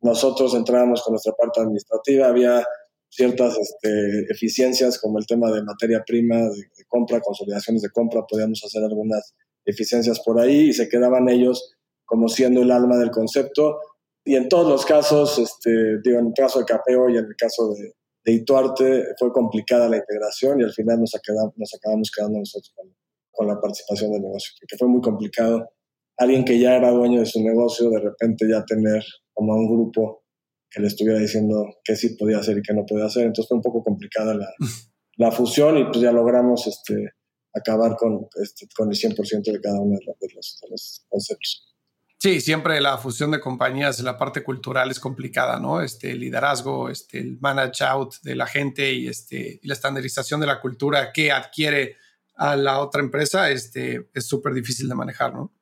[0.02, 2.66] Nosotros entrábamos con nuestra parte administrativa, había
[3.10, 8.62] ciertas este, eficiencias como el tema de materia prima, de, compra, consolidaciones de compra, podíamos
[8.64, 9.34] hacer algunas
[9.66, 13.80] eficiencias por ahí y se quedaban ellos como siendo el alma del concepto.
[14.24, 17.36] Y en todos los casos, este, digo, en el caso de Capeo y en el
[17.38, 17.94] caso de,
[18.26, 21.12] de Ituarte, fue complicada la integración y al final nos,
[21.56, 22.94] nos acabamos quedando nosotros con,
[23.32, 25.70] con la participación del negocio, porque fue muy complicado
[26.18, 30.24] alguien que ya era dueño de su negocio, de repente ya tener como un grupo
[30.70, 33.26] que le estuviera diciendo qué sí podía hacer y qué no podía hacer.
[33.26, 34.48] Entonces fue un poco complicada la,
[35.18, 37.14] la fusión y pues ya logramos este,
[37.54, 41.72] acabar con, este, con el 100% de cada uno de los, de los, conceptos.
[42.18, 45.82] Sí, siempre la fusión de compañías, la parte cultural es complicada, ¿no?
[45.82, 50.40] Este el liderazgo, este, el manage out de la gente y, este, y la estandarización
[50.40, 51.98] de la cultura que adquiere
[52.36, 55.55] a la otra empresa este, es súper difícil de manejar, ¿no?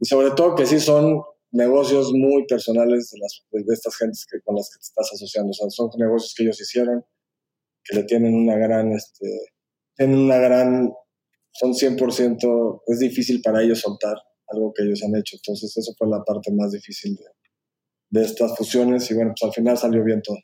[0.00, 4.40] Y sobre todo que sí son negocios muy personales de, las, de estas gentes que,
[4.42, 5.50] con las que te estás asociando.
[5.50, 7.04] O sea, son negocios que ellos hicieron,
[7.84, 9.26] que le tienen una gran, este,
[9.94, 10.92] tienen una gran,
[11.52, 14.16] son 100%, es difícil para ellos soltar
[14.48, 15.36] algo que ellos han hecho.
[15.36, 17.24] Entonces, eso fue la parte más difícil de,
[18.10, 20.38] de estas fusiones y bueno, pues al final salió bien todo.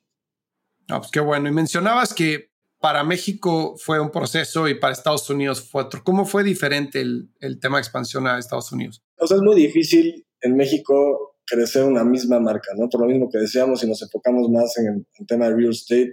[0.89, 1.49] Ah, pues qué bueno.
[1.49, 2.50] Y mencionabas que
[2.81, 6.03] para México fue un proceso y para Estados Unidos fue otro.
[6.03, 9.03] ¿Cómo fue diferente el, el tema de expansión a Estados Unidos?
[9.19, 12.89] O sea, es muy difícil en México crecer una misma marca, ¿no?
[12.89, 16.13] Por lo mismo que decíamos, si nos enfocamos más en el tema de real estate,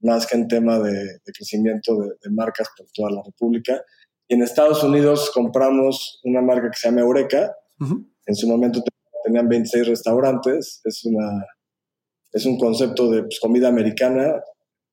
[0.00, 3.82] más que en tema de, de crecimiento de, de, marcas por toda la República.
[4.28, 7.54] Y en Estados Unidos compramos una marca que se llama Eureka.
[8.26, 8.82] En su momento
[9.24, 10.80] tenían 26 restaurantes.
[10.84, 11.46] Es, una,
[12.32, 14.34] es un concepto de pues, comida americana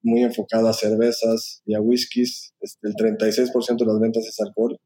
[0.01, 2.53] muy enfocada a cervezas y a whiskies.
[2.59, 4.77] Este, el 36% de las ventas es alcohol,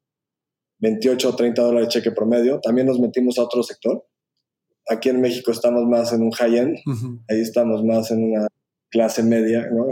[0.80, 2.60] 28 o 30 dólares de cheque promedio.
[2.62, 4.06] También nos metimos a otro sector.
[4.90, 6.78] Aquí en México estamos más en un high-end,
[7.30, 8.48] ahí estamos más en una
[8.90, 9.68] clase media.
[9.72, 9.86] ¿no?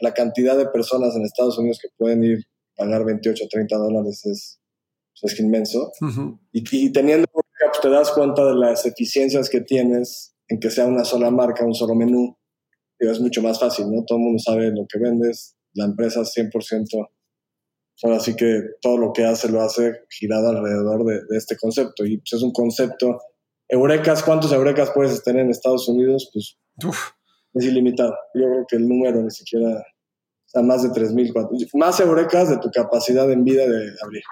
[0.00, 2.38] la cantidad de personas en Estados Unidos que pueden ir
[2.76, 4.60] a pagar 28 o 30 dólares es,
[5.22, 5.92] es inmenso.
[6.52, 7.44] y, y, teniendo, pues
[7.80, 11.74] te das cuenta de las eficiencias que tienes en que sea una sola marca, un
[11.74, 12.36] solo menú
[12.98, 14.04] es mucho más fácil, ¿no?
[14.04, 17.08] Todo el mundo sabe lo que vendes, la empresa 100%,
[18.02, 22.04] ahora sí que todo lo que hace lo hace girado alrededor de, este concepto.
[22.04, 23.18] Y pues, es un concepto,
[23.68, 26.30] Eurekas, ¿cuántos Eurekas puedes tener en Estados Unidos?
[26.32, 26.56] Pues
[27.54, 28.14] es ilimitado.
[28.34, 32.58] Yo creo que el número ni siquiera, o sea, más de 3.000, más Eurekas de
[32.58, 34.22] tu capacidad en vida de abrir.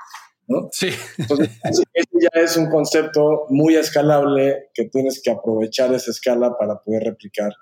[0.49, 0.69] ¿no?
[0.73, 0.89] Sí.
[1.19, 6.81] Entonces, eso ya es un concepto muy escalable que tienes que aprovechar esa escala para
[6.83, 7.53] poder replicar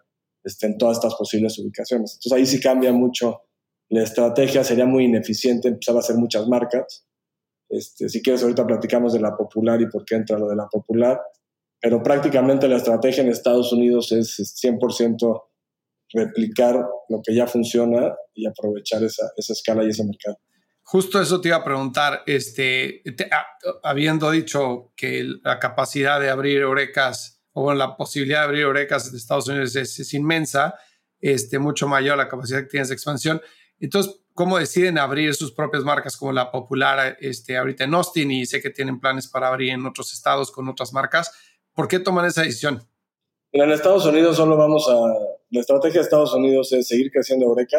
[0.44, 2.14] este, en todas estas posibles ubicaciones.
[2.14, 3.42] Entonces ahí sí cambia mucho
[3.88, 7.06] la estrategia, sería muy ineficiente empezar a hacer muchas marcas.
[7.68, 10.66] Este, si quieres, ahorita platicamos de la popular y por qué entra lo de la
[10.68, 11.20] popular,
[11.80, 15.42] pero prácticamente la estrategia en Estados Unidos es 100%
[16.12, 20.38] replicar lo que ya funciona y aprovechar esa, esa escala y ese mercado.
[20.82, 23.46] Justo eso te iba a preguntar, este, ah,
[23.84, 29.18] habiendo dicho que la capacidad de abrir orecas o la posibilidad de abrir orecas de
[29.18, 30.74] Estados Unidos es, inmensa,
[31.20, 33.40] este, mucho mayor la capacidad que tienes de expansión.
[33.78, 38.46] Entonces, ¿cómo deciden abrir sus propias marcas como la popular este, ahorita en Austin y
[38.46, 41.32] sé que tienen planes para abrir en otros estados con otras marcas?
[41.74, 42.86] ¿Por qué toman esa decisión?
[43.52, 44.94] En Estados Unidos solo vamos a...
[45.50, 47.78] La estrategia de Estados Unidos es seguir creciendo Eureka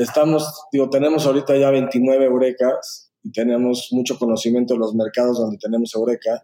[0.00, 5.58] Estamos, digo, tenemos ahorita ya 29 Eurecas y tenemos mucho conocimiento de los mercados donde
[5.58, 6.42] tenemos Eureka.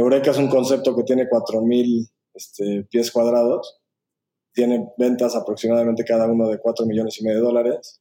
[0.00, 3.80] Eureka es un concepto que tiene 4.000 este, pies cuadrados,
[4.52, 8.00] tiene ventas aproximadamente cada uno de 4 millones y medio de dólares.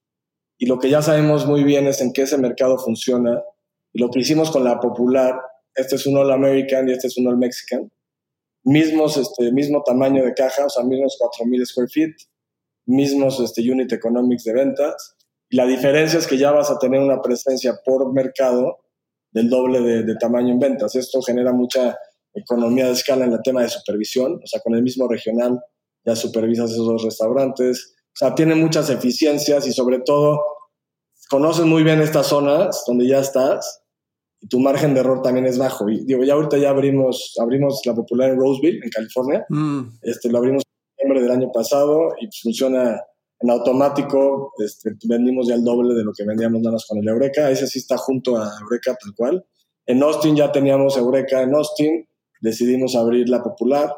[0.58, 3.44] Y lo que ya sabemos muy bien es en qué ese mercado funciona.
[3.94, 5.40] Y lo que hicimos con la popular,
[5.76, 7.92] este es un All American y este es un All Mexican.
[8.64, 12.16] Mismos, este, mismo tamaño de caja, o sea, mismos 4.000 square feet,
[12.86, 15.16] mismos este, unit economics de ventas.
[15.50, 18.80] Y la diferencia es que ya vas a tener una presencia por mercado
[19.32, 20.96] del doble de, tamaño en ventas.
[20.96, 21.98] Esto genera mucha
[22.34, 24.40] economía de escala en el tema de supervisión.
[24.44, 25.60] O sea, con el mismo regional
[26.06, 27.96] ya supervisas esos dos restaurantes.
[28.08, 30.42] O sea, tiene muchas eficiencias y sobre todo
[31.30, 33.84] conoces muy bien estas zonas donde ya estás
[34.42, 35.90] y tu margen de error también es bajo.
[35.90, 39.46] Y digo, ya ahorita ya abrimos, abrimos la popular en Roseville, en California.
[39.50, 40.00] Mm.
[40.02, 40.64] Este, lo abrimos
[41.18, 43.02] del año pasado y funciona
[43.40, 44.54] en automático.
[44.58, 47.50] Este, vendimos ya el doble de lo que vendíamos nada más con el Eureka.
[47.50, 49.46] Ese sí está junto a Eureka tal cual.
[49.86, 52.08] En Austin ya teníamos Eureka en Austin.
[52.42, 53.94] Decidimos abrir la popular.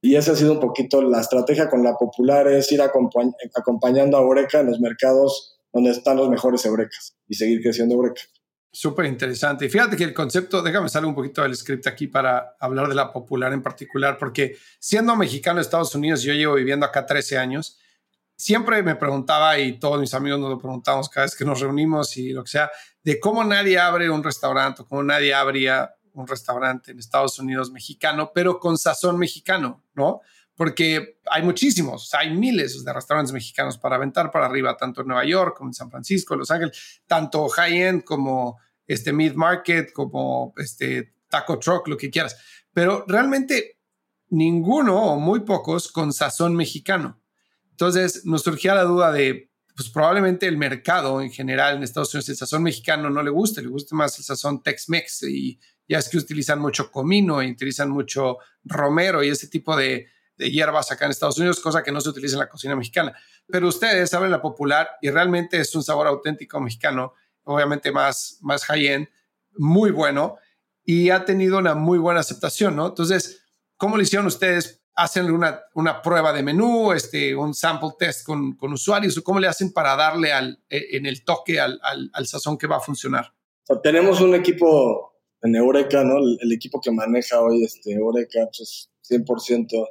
[0.00, 4.20] Y esa ha sido un poquito la estrategia con la popular, es ir acompañando a
[4.20, 8.22] Eureka en los mercados donde están los mejores Eurecas y seguir creciendo Eureka.
[8.70, 9.66] Súper interesante.
[9.66, 12.94] Y fíjate que el concepto, déjame salir un poquito del script aquí para hablar de
[12.94, 17.38] la popular en particular, porque siendo mexicano de Estados Unidos, yo llevo viviendo acá 13
[17.38, 17.78] años,
[18.38, 22.16] siempre me preguntaba y todos mis amigos nos lo preguntamos cada vez que nos reunimos
[22.16, 22.70] y lo que sea,
[23.02, 28.30] de cómo nadie abre un restaurante, cómo nadie abría un restaurante en Estados Unidos mexicano,
[28.34, 30.22] pero con sazón mexicano, ¿no?
[30.58, 35.24] porque hay muchísimos, hay miles de restaurantes mexicanos para aventar para arriba, tanto en Nueva
[35.24, 41.60] York como en San Francisco, Los Ángeles, tanto high-end como este mid-market, como este taco
[41.60, 42.36] truck, lo que quieras.
[42.72, 43.78] Pero realmente
[44.30, 47.17] ninguno o muy pocos con sazón mexicano.
[47.78, 52.28] Entonces nos surgía la duda de, pues probablemente el mercado en general en Estados Unidos,
[52.28, 56.08] el sazón mexicano no le guste, le gusta más el sazón Tex-Mex y ya es
[56.08, 61.04] que utilizan mucho comino y utilizan mucho romero y ese tipo de, de hierbas acá
[61.04, 63.16] en Estados Unidos, cosa que no se utiliza en la cocina mexicana.
[63.46, 67.14] Pero ustedes saben la popular y realmente es un sabor auténtico mexicano,
[67.44, 69.06] obviamente más, más high-end,
[69.52, 70.36] muy bueno
[70.84, 72.88] y ha tenido una muy buena aceptación, ¿no?
[72.88, 73.44] Entonces,
[73.76, 74.77] ¿cómo lo hicieron ustedes?
[75.00, 79.38] ¿Hacen una, una prueba de menú, este, un sample test con, con usuarios o cómo
[79.38, 82.80] le hacen para darle al, e, en el toque al, al, sazón que va a
[82.80, 83.32] funcionar?
[83.82, 86.18] tenemos un equipo en Eureka, ¿no?
[86.18, 89.88] El, equipo que maneja hoy este Eureka pues es 100%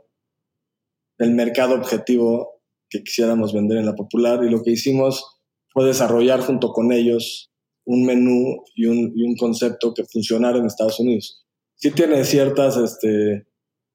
[1.20, 5.40] el mercado objetivo que quisiéramos vender en la popular y lo que hicimos
[5.70, 7.52] fue desarrollar junto con ellos
[7.86, 11.46] un menú y un, concepto que funcionara en Estados Unidos.
[11.76, 13.47] Sí tiene ciertas este,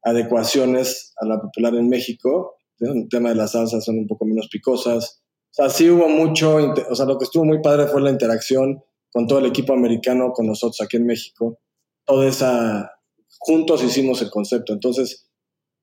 [0.02, 4.48] adecuaciones a la popular en México, el tema de las salsas son un poco menos
[4.48, 5.22] picosas.
[5.50, 6.56] O sea, sí hubo mucho,
[6.90, 10.32] o sea, lo que estuvo muy padre fue la interacción con todo el equipo americano,
[10.32, 11.58] con nosotros aquí en México.
[12.06, 12.90] Toda esa,
[13.38, 14.72] juntos hicimos el concepto.
[14.72, 15.28] Entonces,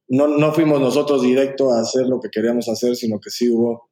[0.07, 3.89] no, no fuimos nosotros directo a hacer lo que queríamos hacer, sino que sí hubo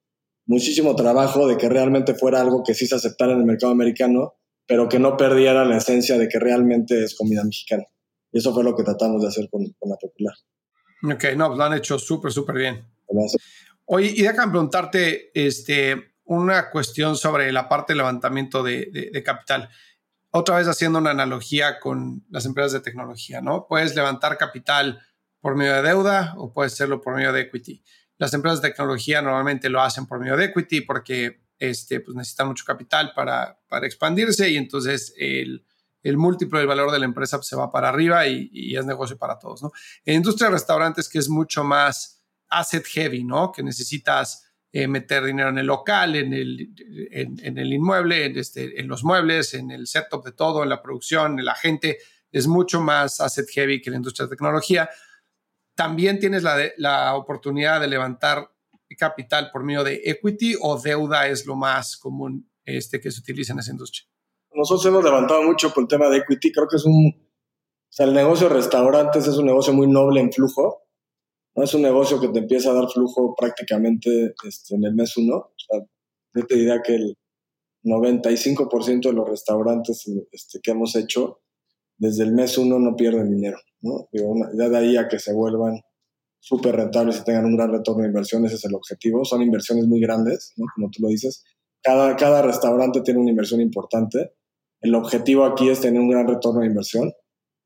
[0.48, 4.34] muchísimo trabajo de que realmente fuera algo que sí se aceptara en el mercado americano,
[4.66, 7.84] pero que no perdiera la esencia de que realmente es comida mexicana.
[8.38, 10.36] Y eso fue lo que tratamos de hacer con, la popular.
[11.12, 12.86] Ok, no, lo han hecho súper, súper bien.
[13.86, 19.70] Oye, y déjame preguntarte este, una cuestión sobre la parte de levantamiento de, de, capital.
[20.30, 23.66] Otra vez haciendo una analogía con las empresas de tecnología, ¿no?
[23.68, 25.02] Puedes levantar capital
[25.42, 27.84] por medio de deuda o puede serlo por medio de equity.
[28.20, 32.50] Las empresas de tecnología normalmente lo hacen por medio de equity porque este, pues necesitan
[32.50, 35.66] mucho capital para, para expandirse y entonces el,
[36.08, 39.38] el múltiplo del valor de la empresa se va para arriba y, es negocio para
[39.38, 39.72] todos, ¿no?
[40.06, 43.52] En industria de restaurantes, que es mucho más asset heavy, ¿no?
[43.52, 46.74] Que necesitas eh, meter dinero en el local, en el,
[47.12, 50.82] en, el inmueble, en, este, en los muebles, en el setup de todo, en la
[50.82, 51.98] producción, en la gente,
[52.32, 54.90] es mucho más asset heavy que la industria de tecnología.
[55.76, 58.50] También tienes la, la oportunidad de levantar
[58.98, 63.52] capital por medio de equity o deuda es lo más común este, que se utiliza
[63.52, 64.08] en esa industria
[64.54, 66.52] nosotros hemos levantado mucho con el tema de equity.
[66.52, 67.28] Creo que es un.
[68.00, 70.84] El negocio de restaurantes es un negocio muy noble en flujo.
[71.56, 75.18] No es un negocio que te empieza a dar flujo prácticamente este, en el mes
[75.18, 75.36] uno.
[75.36, 75.80] O sea,
[76.36, 77.18] yo te diría que el
[77.84, 81.40] 95% de los restaurantes este, que hemos hecho
[81.98, 83.58] desde el mes uno no pierden dinero.
[83.82, 84.08] ¿no?
[84.58, 85.80] ya de ahí a que se vuelvan
[86.40, 89.26] súper rentables y tengan un gran retorno de inversión, ese es el objetivo.
[89.26, 91.44] Son inversiones muy grandes, como tú lo dices.
[91.82, 94.37] Cada, cada restaurante tiene una inversión importante
[94.88, 97.12] el objetivo aquí es tener un gran retorno de inversión.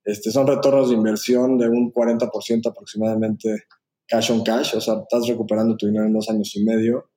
[0.03, 3.63] Este, son retornos de inversión de un 40% aproximadamente
[4.07, 7.11] cash on cash, o sea, estás recuperando tu dinero en dos años y medio.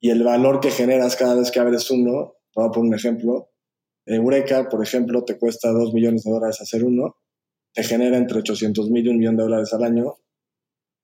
[0.00, 2.94] Y el valor que generas cada vez que abres uno, te voy a poner un
[2.94, 3.50] ejemplo,
[4.06, 7.16] Eureka, por ejemplo, te cuesta 2 millones de dólares hacer uno,
[7.72, 10.14] te genera entre 800 mil y un millón de dólares al año,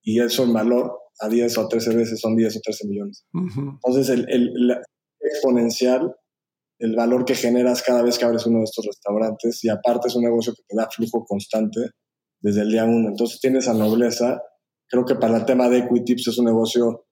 [0.01, 3.25] y eso en valor a 10 o 13 veces son 10 o 13 millones.
[3.33, 4.77] Entonces, el, el
[5.21, 6.15] exponencial
[6.79, 10.15] el valor que generas cada vez que abres uno de estos restaurantes y aparte es
[10.15, 11.91] un negocio que te da flujo constante
[12.39, 13.09] desde el día uno.
[13.09, 14.41] Entonces tienes esa nobleza.
[14.87, 17.05] Creo que para el tema de equity es un negocio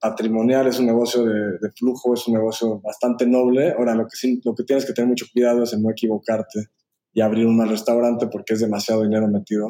[0.00, 3.72] patrimonial, es un negocio de, flujo, es un negocio bastante noble.
[3.72, 6.66] Ahora, lo que, lo que tienes que tener mucho cuidado es en no equivocarte
[7.12, 9.68] y abrir un mal restaurante porque es demasiado dinero metido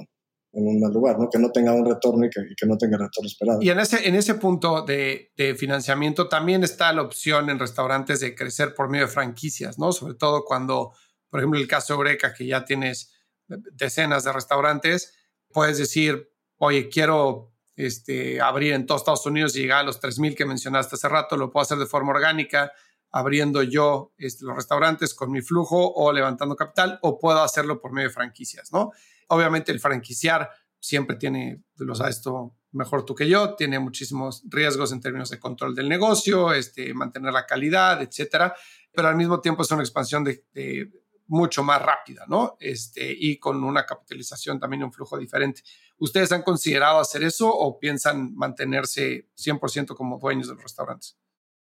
[0.52, 1.30] en un mal lugar, ¿no?
[1.30, 3.62] Que no tenga un retorno y que, no tenga el retorno esperado.
[3.62, 8.34] Y en ese, en ese punto de, financiamiento también está la opción en restaurantes de
[8.34, 9.92] crecer por medio de franquicias, ¿no?
[9.92, 10.92] Sobre todo cuando,
[11.30, 13.12] por ejemplo, el caso de Eureka, que ya tienes
[13.48, 15.14] decenas de restaurantes,
[15.52, 20.36] puedes decir, oye, quiero este, abrir en todos Estados Unidos y llegar a los 3.000
[20.36, 22.72] que mencionaste hace rato, lo puedo hacer de forma orgánica,
[23.10, 27.92] abriendo yo este, los restaurantes con mi flujo o levantando capital, o puedo hacerlo por
[27.92, 28.90] medio de franquicias, ¿no?
[29.32, 34.92] Obviamente el franquiciar siempre tiene, lo sabes esto mejor tú que yo, tiene muchísimos riesgos
[34.92, 38.54] en términos de control del negocio, este, mantener la calidad, etcétera,
[38.90, 40.90] pero al mismo tiempo es una expansión de,
[41.28, 42.56] mucho más rápida, ¿no?
[42.60, 45.62] Este, y con una capitalización también un flujo diferente.
[45.98, 51.16] ¿Ustedes han considerado hacer eso o piensan mantenerse 100% como dueños de los restaurantes?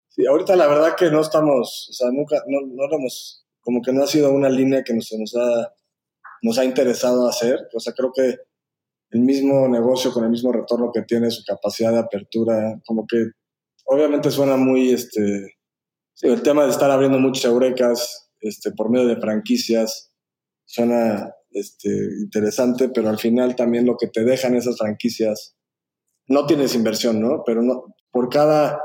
[0.10, 3.92] Sí, ahorita la verdad que no estamos, o sea, nunca, no, no hemos, como que
[3.92, 5.74] no ha sido una línea que nos, nos ha
[6.44, 7.68] nos ha interesado hacer.
[7.74, 8.36] O sea, creo que
[9.10, 13.32] el mismo negocio con el mismo retorno que tiene, su capacidad de apertura, como que
[13.86, 15.56] obviamente suena muy, este,
[16.22, 20.12] el tema de estar abriendo muchas eurecas este, por medio de franquicias,
[20.66, 21.90] suena este,
[22.22, 25.56] interesante, pero al final también lo que te dejan esas franquicias,
[26.28, 27.44] no tienes inversión, ¿no?
[27.46, 28.82] Pero no, por cada,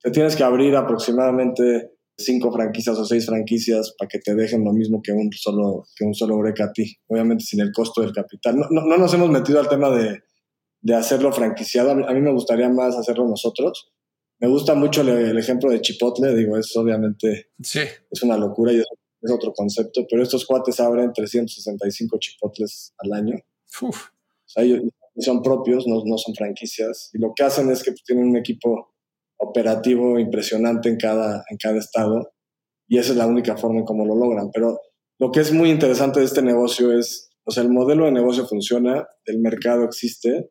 [0.00, 4.72] te tienes que abrir aproximadamente cinco franquicias o seis franquicias para que te dejen lo
[4.72, 8.12] mismo que un solo, que un solo break a ti, obviamente sin el costo del
[8.12, 8.56] capital.
[8.56, 10.22] No, no, nos hemos metido al tema de,
[10.80, 13.92] de hacerlo franquiciado, a mí, me gustaría más hacerlo nosotros.
[14.38, 17.80] Me gusta mucho el, ejemplo de Chipotle, digo, es obviamente sí.
[18.10, 18.86] es una locura y es,
[19.28, 23.36] otro concepto, pero estos cuates abren 365 chipotles al año.
[23.82, 24.08] Uf.
[24.08, 24.82] O sea, ellos
[25.18, 28.94] son propios, no, no son franquicias, y lo que hacen es que tienen un equipo
[29.38, 32.32] operativo impresionante en cada, en cada estado
[32.88, 34.50] y esa es la única forma en cómo lo logran.
[34.52, 34.80] Pero
[35.18, 38.46] lo que es muy interesante de este negocio es, o sea, el modelo de negocio
[38.46, 40.50] funciona, el mercado existe.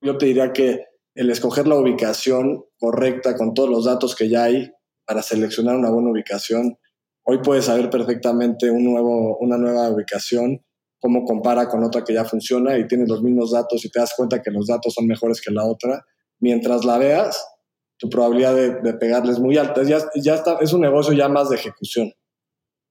[0.00, 4.44] Yo te diría que el escoger la ubicación correcta con todos los datos que ya
[4.44, 4.72] hay
[5.06, 6.76] para seleccionar una buena ubicación,
[7.24, 10.64] hoy puedes saber perfectamente un nuevo, una nueva ubicación,
[10.98, 14.14] cómo compara con otra que ya funciona y tienes los mismos datos y te das
[14.16, 16.04] cuenta que los datos son mejores que la otra.
[16.40, 17.44] Mientras la veas,
[18.04, 19.82] tu probabilidad de, de pegarle es muy alta.
[19.82, 22.12] Ya, está, es un negocio ya más de ejecución,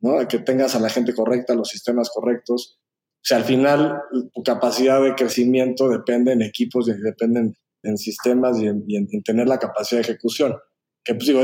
[0.01, 0.27] ¿no?
[0.27, 2.79] Que tengas a la gente correcta, los sistemas correctos.
[2.81, 4.01] O sea, al final
[4.33, 7.53] tu capacidad de crecimiento depende en equipos, depende
[7.83, 10.55] en, sistemas y, en, tener la capacidad de ejecución.
[11.03, 11.43] Que pues digo,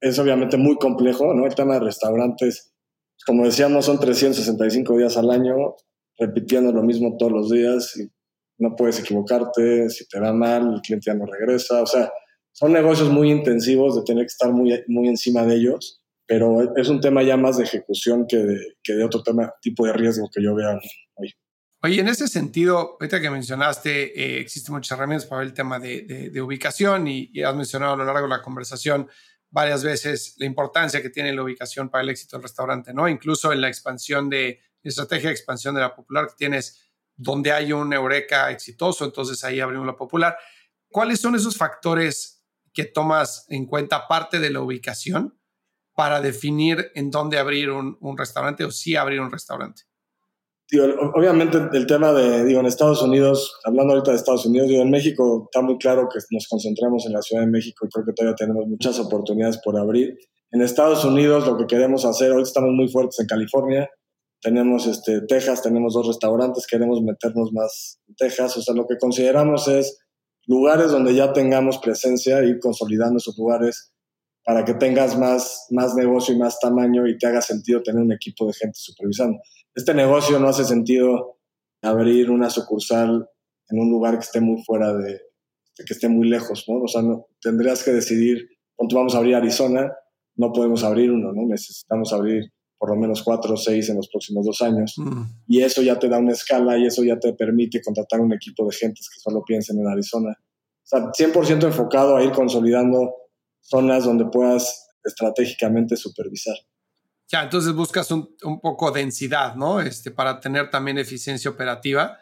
[0.00, 1.44] es, obviamente muy complejo, ¿no?
[1.44, 2.72] El tema de restaurantes,
[3.26, 5.74] como decíamos, son 365 días al año,
[6.16, 7.96] repitiendo lo mismo todos los días
[8.58, 12.10] no puedes equivocarte, si te va mal, el cliente ya no regresa, o sea,
[12.58, 16.88] son negocios muy intensivos de tener que estar muy, muy encima de ellos, pero es
[16.88, 20.28] un tema ya más de ejecución que de, que de otro tema, tipo de riesgo
[20.28, 20.76] que yo vea
[21.14, 21.32] hoy.
[21.84, 25.78] Oye, en ese sentido, ahorita que mencionaste, eh, existen muchas herramientas para ver el tema
[25.78, 29.08] de, ubicación y, has mencionado a lo largo de la conversación
[29.50, 33.08] varias veces la importancia que tiene la ubicación para el éxito del restaurante, ¿no?
[33.08, 37.72] Incluso en la expansión de, estrategia de expansión de la popular que tienes, donde hay
[37.72, 40.36] un Eureka exitoso, entonces ahí abrimos la popular.
[40.90, 42.37] ¿Cuáles son esos factores
[42.78, 45.36] que tomas en cuenta aparte de la ubicación
[45.96, 49.82] para definir en dónde abrir un, un restaurante o si abrir un restaurante?
[51.12, 54.92] obviamente el tema de, digo, en Estados Unidos, hablando ahorita de Estados Unidos, digo, en
[54.92, 58.12] México está muy claro que nos concentramos en la Ciudad de México y creo que
[58.12, 60.16] todavía tenemos muchas oportunidades por abrir.
[60.52, 63.90] En Estados Unidos lo que queremos hacer, hoy estamos muy fuertes en California,
[64.40, 68.98] tenemos este, Texas, tenemos dos restaurantes, queremos meternos más en Texas, o sea, lo que
[68.98, 69.98] consideramos es
[70.48, 73.92] lugares donde ya tengamos presencia, ir consolidando esos lugares
[74.44, 78.12] para que tengas más, más negocio y más tamaño y te haga sentido tener un
[78.12, 79.38] equipo de gente supervisando
[79.78, 81.38] este negocio no hace sentido
[81.82, 83.28] abrir una sucursal
[83.68, 85.20] en un lugar que esté muy fuera de,
[85.76, 86.82] que esté muy lejos, ¿no?
[86.82, 89.92] O sea, no, tendrías que decidir, cuánto vamos a abrir Arizona,
[90.34, 91.46] no podemos abrir uno, ¿no?
[91.46, 94.94] Necesitamos abrir por lo menos cuatro o seis en los próximos dos años.
[94.96, 95.22] Mm.
[95.48, 98.64] Y eso ya te da una escala y eso ya te permite contratar un equipo
[98.66, 100.30] de gentes que solo piensen en Arizona.
[100.30, 103.14] O sea, 100% enfocado a ir consolidando
[103.60, 106.56] zonas donde puedas estratégicamente supervisar.
[107.30, 109.80] Ya, entonces buscas un, un, poco densidad, ¿no?
[109.80, 112.18] Este, para tener también eficiencia operativa.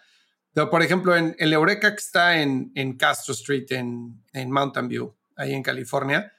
[0.52, 4.88] Pero, por ejemplo, en el Eureka que está en, en Castro Street, en, en, Mountain
[4.88, 6.32] View, ahí en California,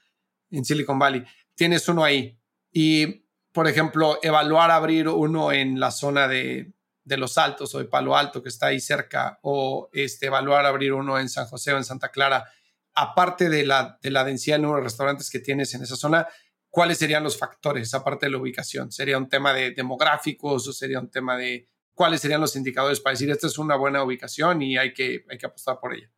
[0.50, 1.24] en Silicon Valley,
[1.56, 2.38] tienes uno ahí.
[2.74, 3.27] Y,
[3.58, 8.16] por ejemplo, evaluar abrir uno en la zona de, de Los Altos o de Palo
[8.16, 11.84] Alto, que está ahí cerca, o este, evaluar abrir uno en San José o en
[11.84, 12.46] Santa Clara,
[12.94, 16.28] aparte de la, de la densidad de número de restaurantes que tienes en esa zona,
[16.70, 18.92] ¿cuáles serían los factores aparte de la ubicación?
[18.92, 23.14] ¿Sería un tema de demográficos o sería un tema de cuáles serían los indicadores para
[23.16, 26.12] decir esta es una buena ubicación y hay que, hay que apostar por ella?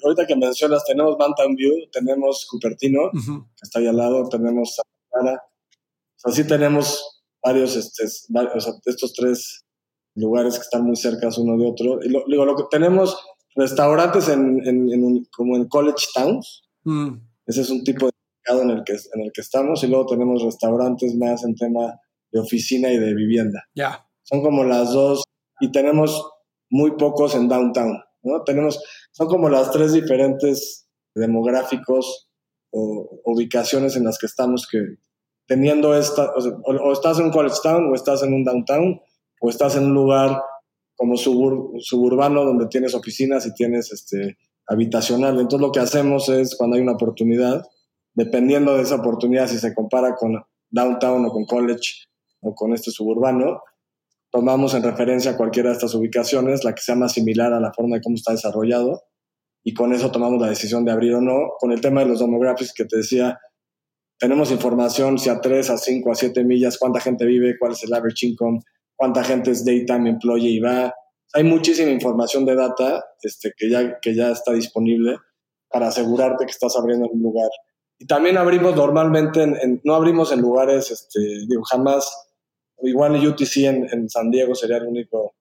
[0.00, 4.90] Ahorita que mencionas, tenemos Mountain View, tenemos Cupertino, que está ahí al lado, tenemos Santa
[5.10, 5.42] Clara.
[6.24, 9.64] O sea, tenemos varios, este, estos tres
[10.14, 11.98] lugares que están muy cerca uno de otro.
[12.02, 13.16] Y lo, lo que tenemos
[13.54, 16.62] restaurantes en, en, como en college towns.
[16.84, 17.14] Mm.
[17.46, 18.12] Ese es un tipo de
[18.46, 21.98] en el que, en el que estamos y luego tenemos restaurantes más en tema
[22.30, 23.64] de oficina y de vivienda.
[23.74, 24.06] Ya.
[24.22, 25.22] Son como las dos
[25.60, 26.30] y tenemos
[26.70, 28.42] muy pocos en downtown, ¿no?
[28.42, 32.28] Tenemos, son como las tres diferentes demográficos
[32.70, 34.78] o ubicaciones en las que estamos que
[35.46, 36.32] teniendo esta,
[36.64, 39.00] o, estás en un college town o estás en un downtown
[39.40, 40.42] o estás en un lugar
[40.96, 45.38] como suburbano donde tienes oficinas y tienes este habitacional.
[45.38, 47.66] Entonces lo que hacemos es cuando hay una oportunidad,
[48.14, 52.06] dependiendo de esa oportunidad, si se compara con downtown o con college
[52.40, 53.60] o con este suburbano,
[54.30, 57.96] tomamos en referencia cualquiera de estas ubicaciones, la que sea más similar a la forma
[57.96, 59.02] de cómo está desarrollado,
[59.62, 61.52] y con eso tomamos la decisión de abrir o no.
[61.58, 63.38] Con el tema de los demographics que te decía,
[64.24, 67.84] tenemos información si a 3, a 5, a 7 millas, cuánta gente vive, cuál es
[67.84, 68.60] el average income,
[68.96, 70.94] cuánta gente es daytime employee y va.
[71.34, 75.18] Hay muchísima información de data este, que, ya, que ya está disponible
[75.68, 77.50] para asegurarte que estás abriendo en un lugar
[77.98, 82.10] y también abrimos normalmente, en, no abrimos en lugares, este, digo, jamás,
[82.78, 85.34] igual el UTC en, en, San Diego sería el único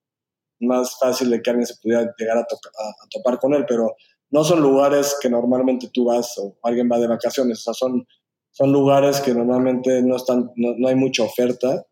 [0.59, 3.95] más fácil de que alguien se pudiera llegar a, a, topar con él, pero
[4.29, 8.05] no son lugares que normalmente tú vas o alguien va de vacaciones, o sea, son,
[8.53, 11.85] son lugares que normalmente no, están, no, no hay mucha oferta.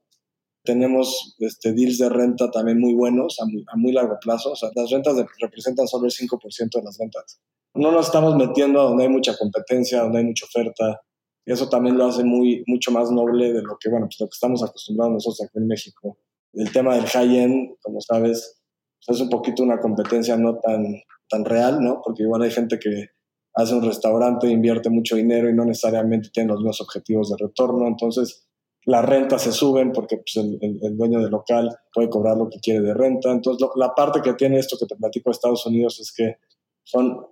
[0.64, 4.56] Tenemos este, deals de renta también muy buenos a muy, a muy largo plazo, o
[4.56, 7.42] sea, las rentas representan solo el 5% de las ventas
[7.74, 11.02] no nos estamos metiendo donde hay mucha competencia, donde hay mucha oferta.
[11.46, 14.28] Y eso también lo hace muy, mucho más noble de lo que, bueno, pues lo
[14.28, 16.18] que estamos acostumbrados nosotros aquí en México.
[16.54, 18.62] El tema del high-end, como sabes,
[19.06, 20.86] pues es un poquito una competencia no tan,
[21.30, 22.02] tan real, ¿no?
[22.04, 23.08] Porque igual hay gente que
[23.54, 27.88] hace un restaurante, invierte mucho dinero y no necesariamente tiene los mismos objetivos de retorno.
[27.88, 28.48] Entonces,
[28.86, 32.82] las rentas se suben porque pues, el, dueño del local puede cobrar lo que quiere
[32.82, 33.32] de renta.
[33.32, 36.38] Entonces, la parte que tiene esto que te platico de Estados Unidos es que
[36.84, 37.28] son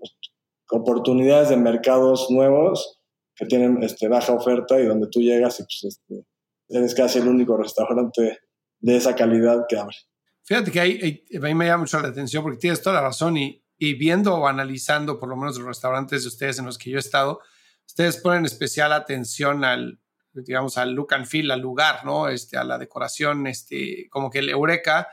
[0.72, 3.00] oportunidades de mercados nuevos
[3.36, 6.26] que tienen este, baja oferta y donde tú llegas y pues, este,
[6.68, 8.40] eres casi el único restaurante
[8.80, 9.96] de esa calidad que abre.
[10.44, 13.94] Fíjate que ahí, me llama mucho la atención porque tienes toda la razón y, y
[13.94, 17.00] viendo o analizando por lo menos los restaurantes de ustedes en los que yo he
[17.00, 17.40] estado,
[17.88, 20.00] ustedes ponen especial atención al,
[20.34, 22.28] digamos, al look and feel, al lugar, ¿no?
[22.28, 25.08] Este, a la decoración, este, como que el Eureka,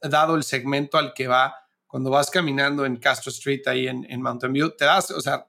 [0.00, 1.54] dado el segmento al que va,
[1.86, 5.48] cuando vas caminando en Castro Street ahí en, Mountain View, te das, o sea,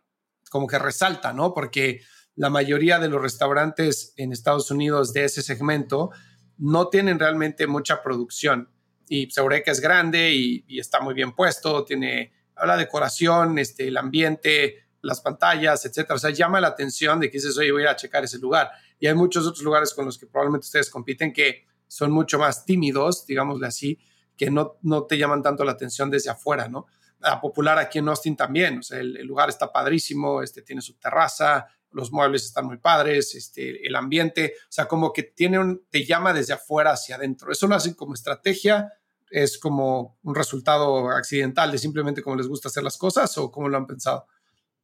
[0.50, 1.54] como que resalta, ¿no?
[1.54, 2.02] Porque
[2.36, 6.10] la mayoría de los restaurantes en Estados Unidos de ese segmento
[6.58, 8.70] no tienen realmente mucha producción.
[9.08, 12.34] y pues, Eureka es grande y, está muy bien puesto, tiene
[12.66, 16.16] la decoración, este, el ambiente, las pantallas, etcétera.
[16.16, 18.72] O sea, llama la atención de que dices, oye, voy a checar ese lugar.
[19.00, 22.66] Y hay muchos otros lugares con los que probablemente ustedes compiten que son mucho más
[22.66, 24.00] tímidos, digámosle así,
[24.36, 26.88] que no, no te llaman tanto la atención desde afuera, ¿no?
[27.22, 30.96] A popular aquí en Austin también, o sea, el, lugar está padrísimo, este, tiene su
[30.96, 36.04] terraza, los muebles están muy padres, este, el ambiente, o sea, como que tiene te
[36.04, 37.52] llama desde afuera hacia adentro.
[37.52, 38.92] Eso lo hacen como estrategia,
[39.34, 43.68] es como un resultado accidental de simplemente cómo les gusta hacer las cosas o cómo
[43.68, 44.28] lo han pensado.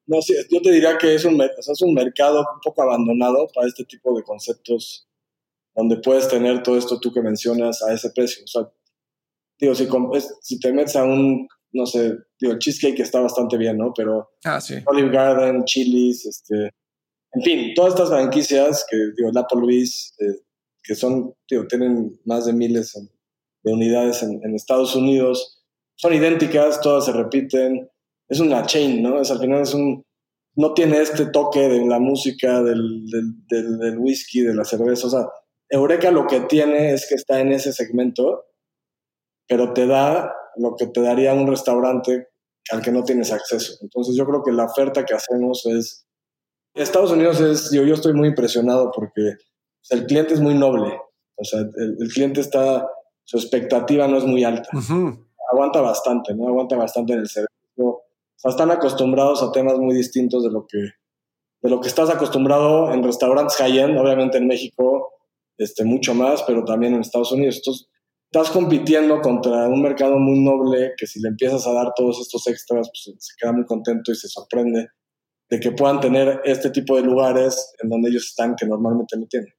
[0.07, 3.67] No, sí, yo te diría que es un, es un mercado un poco abandonado para
[3.67, 5.07] este tipo de conceptos
[5.75, 8.43] donde puedes tener todo esto tú que mencionas a ese precio.
[8.43, 8.71] O sea,
[9.59, 9.87] digo, si,
[10.41, 13.93] si te metes a un, no sé, digo, cheesecake está bastante bien, ¿no?
[13.95, 14.75] Pero ah, sí.
[14.87, 16.71] Olive Garden, Chili's, este,
[17.33, 20.41] en fin, todas estas franquicias que, digo, el Applebee's, eh,
[20.81, 22.95] que son, digo, tienen más de miles
[23.63, 25.63] de unidades en, en, Estados Unidos,
[25.95, 27.89] son idénticas, todas se repiten,
[28.27, 29.21] es una chain, ¿no?
[29.21, 30.05] Es al final es un,
[30.55, 35.09] no tiene este toque de la música, del, del, del, whisky, de la cerveza, o
[35.09, 35.27] sea,
[35.69, 38.45] Eureka lo que tiene es que está en ese segmento,
[39.47, 42.27] pero te da lo que te daría un restaurante
[42.71, 43.77] al que no tienes acceso.
[43.81, 46.07] Entonces yo creo que la oferta que hacemos es
[46.73, 49.35] Estados Unidos es, yo, yo estoy muy impresionado porque
[49.89, 50.99] el cliente es muy noble.
[51.35, 52.87] O sea, el, cliente está,
[53.29, 54.67] su expectativa no es muy alta.
[55.51, 56.47] Aguanta bastante, ¿no?
[56.47, 57.53] Aguanta bastante en el servicio.
[57.77, 58.03] O
[58.35, 60.79] sea, están acostumbrados a temas muy distintos de lo que,
[61.61, 65.13] de lo que estás acostumbrado en restaurantes high-end, obviamente en México,
[65.59, 67.57] este, mucho más, pero también en Estados Unidos.
[67.57, 67.87] Entonces,
[68.31, 72.47] estás compitiendo contra un mercado muy noble que si le empiezas a dar todos estos
[72.47, 74.87] extras, pues se queda muy contento y se sorprende
[75.51, 79.27] de que puedan tener este tipo de lugares en donde ellos están que normalmente no
[79.27, 79.53] tienen.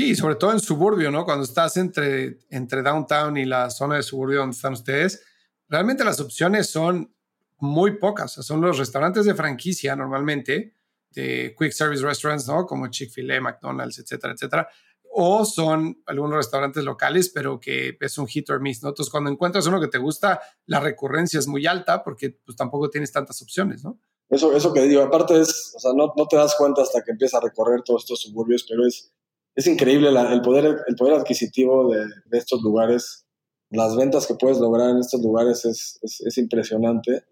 [0.00, 1.26] Sí, sobre todo en suburbio, ¿no?
[1.26, 5.22] Cuando estás entre, entre downtown y la zona de suburbio donde están ustedes,
[5.68, 7.14] realmente las opciones son
[7.58, 8.32] muy pocas.
[8.32, 10.72] son los restaurantes de franquicia normalmente,
[11.10, 12.64] de quick service restaurants, ¿no?
[12.64, 14.68] Como Chick-fil-A, McDonald's, etcétera, etcétera.
[15.12, 18.88] O son algunos restaurantes locales, pero que es un hit or miss, ¿no?
[18.88, 22.88] Entonces, cuando encuentras uno que te gusta, la recurrencia es muy alta porque pues tampoco
[22.88, 24.00] tienes tantas opciones, ¿no?
[24.30, 27.10] Eso, eso que digo, aparte es, o sea, no, no te das cuenta hasta que
[27.10, 29.12] empiezas a recorrer todos estos suburbios, pero es,
[29.60, 33.26] es increíble el, poder, el poder adquisitivo de, de, estos lugares.
[33.70, 37.24] Las ventas que puedes lograr en estos lugares es, es, es, impresionante.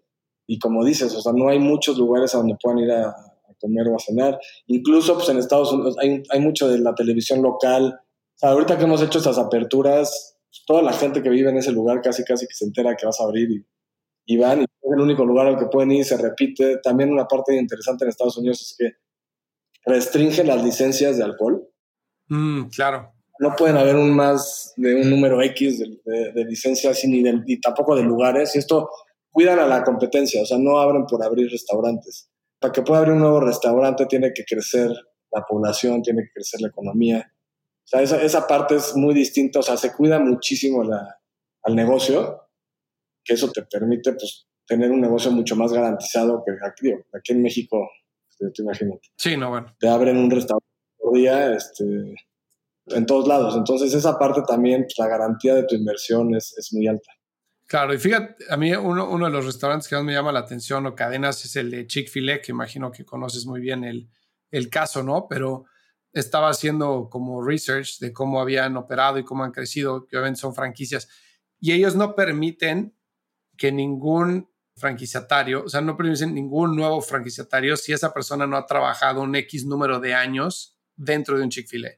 [0.47, 3.15] Y como dices, o sea, no hay muchos lugares a donde puedan ir a,
[3.59, 4.39] comer o a cenar.
[4.67, 7.99] Incluso pues, en Estados Unidos hay, hay mucho de la televisión local.
[7.99, 11.73] O sea, ahorita que hemos hecho estas aperturas, toda la gente que vive en ese
[11.73, 13.65] lugar casi casi que se entera que vas a abrir y
[14.29, 16.77] y van y es el único lugar al que pueden ir, se repite.
[16.83, 21.67] También una parte interesante en Estados Unidos es que restringen las licencias de alcohol.
[22.29, 23.13] Mm, claro.
[23.39, 28.03] No pueden haber un más de un número X de, licencias ni, ni tampoco de
[28.03, 28.55] lugares.
[28.55, 28.89] Y esto
[29.31, 32.29] cuidan a la competencia, o sea, no abren por abrir restaurantes.
[32.59, 34.91] Para que pueda abrir un nuevo restaurante tiene que crecer
[35.31, 37.31] la población, tiene que crecer la economía.
[37.31, 41.19] O sea, esa, esa parte es muy distinta, o sea, se cuida muchísimo la,
[41.63, 42.49] al negocio
[43.23, 47.41] que eso te permite pues, tener un negocio mucho más garantizado que aquí, aquí en
[47.41, 47.89] México,
[48.29, 49.09] este, te imagínate.
[49.17, 49.75] Sí, no, bueno.
[49.79, 50.68] Te abren un restaurante
[51.11, 52.15] día este,
[52.87, 53.55] en todos lados.
[53.55, 57.11] Entonces, esa parte también, pues, la garantía de tu inversión es, es muy alta.
[57.67, 60.39] Claro, y fíjate, a mí uno, uno, de los restaurantes que más me llama la
[60.39, 64.09] atención o cadenas es el de Chick-fil-A, que imagino que conoces muy bien el,
[64.49, 65.27] el caso, ¿no?
[65.29, 65.65] Pero
[66.11, 70.55] estaba haciendo como research de cómo habían operado y cómo han crecido, que obviamente son
[70.55, 71.07] franquicias,
[71.59, 72.95] y ellos no permiten
[73.55, 78.65] que ningún franquiciatario, o sea, no permiten ningún nuevo franquiciatario si esa persona no ha
[78.65, 81.91] trabajado un X número de años dentro de un Chick-fil-A.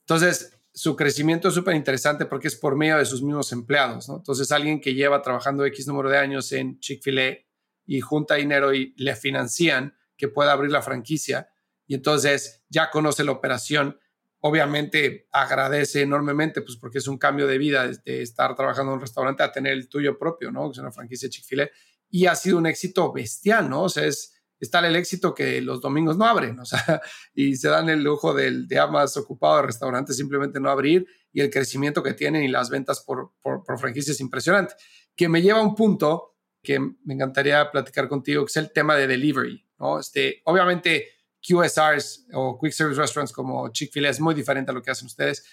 [0.00, 4.16] Entonces, su crecimiento es súper interesante porque es por medio de sus mismos empleados, ¿no?
[4.16, 7.38] Entonces, alguien que lleva trabajando X número de años en Chick-fil-A
[7.86, 11.48] y junta dinero y le financian que pueda abrir la franquicia
[11.86, 13.98] y entonces ya conoce la operación,
[14.40, 19.00] obviamente agradece enormemente, pues porque es un cambio de vida de estar trabajando en un
[19.00, 20.70] restaurante a tener el tuyo propio, ¿no?
[20.70, 21.68] Es una franquicia Chick-fil-A.
[22.10, 23.82] Y ha sido un éxito bestial, ¿no?
[23.82, 24.33] O sea, es,
[24.70, 27.00] tal el éxito que los domingos no abren, o sea,
[27.34, 31.40] y se dan el lujo del día más ocupado de restaurantes simplemente no abrir y
[31.40, 34.74] el crecimiento que tienen y las ventas por, por, por franquicia es impresionante.
[35.16, 38.96] Que me lleva a un punto que me encantaría platicar contigo, que es el tema
[38.96, 40.00] de delivery, ¿no?
[40.00, 41.08] Este, obviamente
[41.46, 45.44] QSRs o Quick Service Restaurants como Chick-fil-A es muy diferente a lo que hacen ustedes,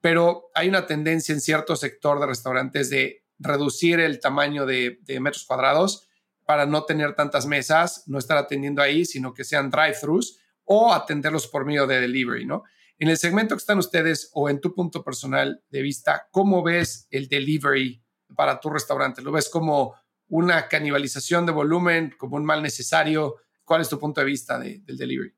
[0.00, 5.44] pero hay una tendencia en cierto sector de restaurantes de reducir el tamaño de, metros
[5.44, 6.07] cuadrados
[6.48, 11.46] para no tener tantas mesas, no estar atendiendo ahí, sino que sean drive-thrus o atenderlos
[11.46, 12.62] por medio de delivery, ¿no?
[12.98, 17.06] En el segmento que están ustedes o en tu punto personal de vista, ¿cómo ves
[17.10, 18.02] el delivery
[18.34, 19.20] para tu restaurante?
[19.20, 19.94] ¿Lo ves como
[20.28, 23.36] una canibalización de volumen, como un mal necesario?
[23.62, 25.34] ¿Cuál es tu punto de vista del delivery?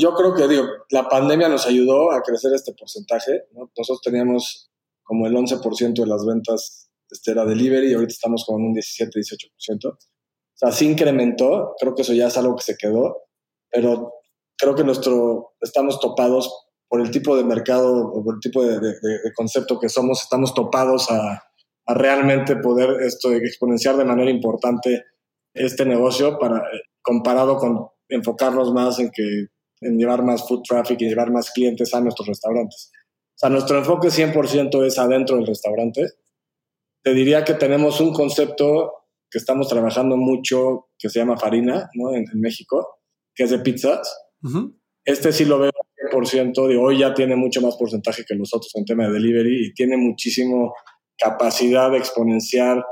[0.00, 3.44] Yo creo que digo, la pandemia nos ayudó a crecer este porcentaje.
[3.52, 4.68] Nosotros teníamos
[5.04, 9.96] como el 11% de las ventas este, era delivery y ahorita estamos con un 17-18%.
[10.60, 13.22] Sea, sí incrementó, creo que eso ya es algo que se quedó,
[13.70, 14.12] pero
[14.58, 18.78] creo que nuestro, estamos topados por el tipo de mercado o por el tipo de,
[19.34, 21.44] concepto que somos, estamos topados a,
[21.86, 25.02] a, realmente poder esto exponenciar de manera importante
[25.54, 26.62] este negocio para
[27.00, 29.46] comparado con enfocarnos más en que
[29.80, 32.92] en llevar más food traffic y llevar más clientes a nuestros restaurantes.
[32.94, 36.06] O sea, nuestro enfoque 100% es adentro del restaurante.
[37.02, 38.99] Te diría que tenemos un concepto
[39.30, 42.14] que estamos trabajando mucho que se llama Farina, ¿no?
[42.14, 43.00] En, México,
[43.34, 44.12] que es de pizzas.
[45.04, 45.70] Este sí lo veo
[46.10, 49.74] 100%, de hoy ya tiene mucho más porcentaje que nosotros en tema de delivery y
[49.74, 50.74] tiene muchísimo
[51.18, 52.82] capacidad de exponenciar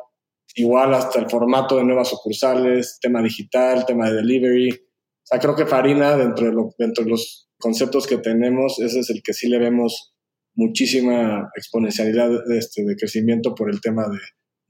[0.55, 4.71] igual hasta el formato de nuevas sucursales, tema digital, tema de delivery.
[4.71, 9.11] O sea, creo que Farina, dentro de, dentro de los conceptos que tenemos, ese es
[9.11, 10.15] el que sí le vemos
[10.55, 14.19] muchísima exponencialidad de, este, de crecimiento por el tema de,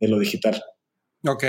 [0.00, 0.62] de lo digital.
[1.24, 1.44] Ok.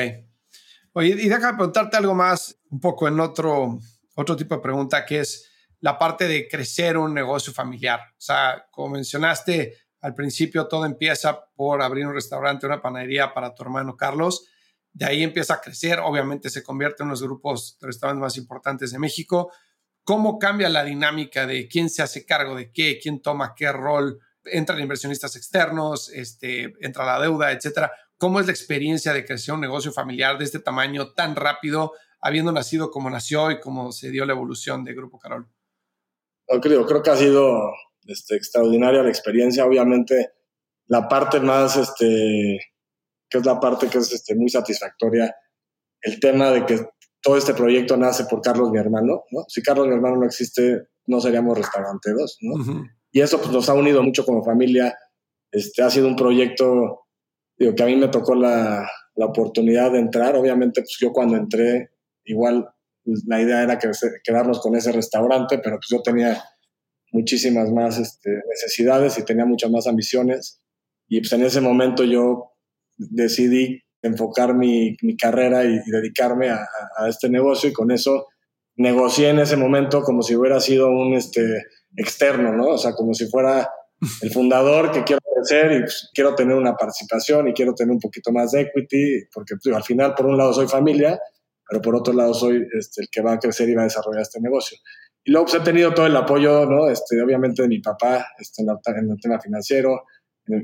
[0.94, 3.80] Oye, y déjame preguntarte algo más, un poco en otro,
[4.16, 5.50] otro tipo de pregunta, que es
[5.82, 8.00] la parte de crecer un negocio familiar.
[8.12, 13.54] O sea, como mencionaste, al principio todo empieza por abrir un restaurante, una panadería para
[13.54, 14.46] tu hermano Carlos.
[14.92, 18.92] De ahí empieza a crecer, obviamente se convierte en los grupos de restaurantes más importantes
[18.92, 19.52] de México.
[20.04, 24.20] ¿Cómo cambia la dinámica de quién se hace cargo de qué, quién toma qué rol?
[24.44, 27.92] Entran inversionistas externos, este, entra la deuda, etcétera.
[28.20, 32.52] ¿Cómo es la experiencia de crecer un negocio familiar de este tamaño tan rápido, habiendo
[32.52, 35.48] nacido como nació y cómo se dio la evolución de Grupo Carol?
[36.52, 37.72] No, creo, creo que ha sido
[38.06, 39.66] este, extraordinaria la experiencia.
[39.66, 40.34] Obviamente,
[40.88, 42.60] la parte más, este,
[43.30, 45.34] que es la parte que es este, muy satisfactoria,
[46.02, 46.90] el tema de que
[47.22, 49.46] todo este proyecto nace por Carlos, mi hermano, ¿no?
[49.48, 52.84] Si Carlos, mi hermano, no existe, no seríamos restauranteros, ¿no?
[53.12, 54.98] Y eso pues, nos ha unido mucho como familia.
[55.52, 57.08] Este, ha sido un proyecto,
[57.60, 60.36] digo, que a mí me tocó la, la oportunidad de entrar.
[60.36, 61.92] Obviamente, pues yo cuando entré,
[62.24, 62.70] igual
[63.04, 63.92] pues, la idea era que,
[64.24, 66.42] quedarnos con ese restaurante, pero pues yo tenía
[67.12, 70.62] muchísimas más este, necesidades y tenía muchas más ambiciones.
[71.08, 72.54] Y pues en ese momento yo
[72.98, 76.66] decidí enfocar mi, mi carrera y, dedicarme a,
[76.98, 78.28] a, este negocio y con eso
[78.76, 81.66] negocié en ese momento como si hubiera sido un este,
[81.98, 82.68] externo, ¿no?
[82.68, 83.70] O sea, como si fuera
[84.22, 88.00] el fundador que quiero crecer y pues, quiero tener una participación y quiero tener un
[88.00, 91.20] poquito más de equity, porque pues, al final por un lado soy familia,
[91.68, 94.22] pero por otro lado soy este, el que va a crecer y va a desarrollar
[94.22, 94.78] este negocio.
[95.24, 96.90] Y luego pues, he tenido todo el apoyo, ¿no?
[96.90, 100.04] Este, obviamente de mi papá este, en, el tema financiero,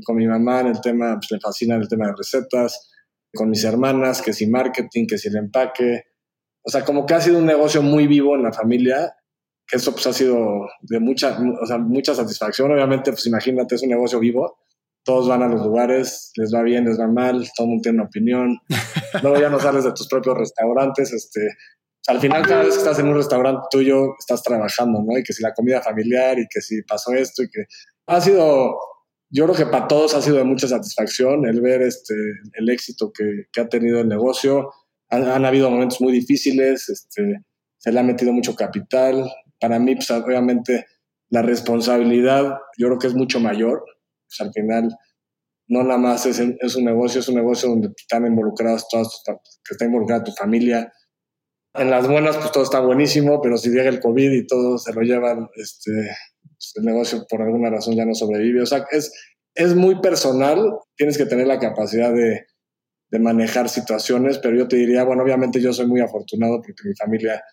[0.04, 2.92] con mi mamá en el tema, pues le fascina el tema de recetas,
[3.34, 6.06] con mis hermanas, que si marketing, que si el empaque.
[6.64, 9.16] O sea, como que ha sido un negocio muy vivo en la familia,
[9.68, 12.72] que eso pues ha sido de mucha, o sea, mucha satisfacción.
[12.72, 14.60] Obviamente, pues imagínate, es un negocio vivo.
[15.04, 18.00] Todos van a los lugares, les va bien, les va mal, todo el mundo tiene
[18.00, 18.58] una opinión.
[19.22, 21.42] Luego ya no sales de tus propios restaurantes, este,
[22.08, 25.18] al final cada vez que estás en un restaurante tuyo estás trabajando, ¿no?
[25.18, 27.66] Y que si la comida familiar y que si pasó esto y que
[28.08, 28.78] ha sido,
[29.30, 32.14] yo creo que para todos ha sido de mucha satisfacción el ver este,
[32.54, 34.72] el éxito que, que ha tenido el negocio.
[35.10, 37.42] Han, habido momentos muy difíciles, este,
[37.78, 39.28] se le ha metido mucho capital.
[39.60, 40.86] Para mí, pues obviamente
[41.30, 43.84] la responsabilidad yo creo que es mucho mayor.
[44.28, 44.96] Pues al final
[45.68, 49.74] no nada más es, es un negocio, es un negocio donde están involucrados todos, que
[49.74, 50.92] está involucrada tu familia,
[51.78, 54.94] en las buenas, pues todo está buenísimo, pero si llega el COVID y todo se
[54.94, 55.92] lo llevan, este,
[56.42, 58.62] pues, el negocio por alguna razón ya no sobrevive.
[58.62, 59.12] O sea, es,
[59.54, 62.46] es muy personal, tienes que tener la capacidad de,
[63.10, 66.96] de manejar situaciones, pero yo te diría, bueno, obviamente yo soy muy afortunado porque mi
[66.96, 67.44] familia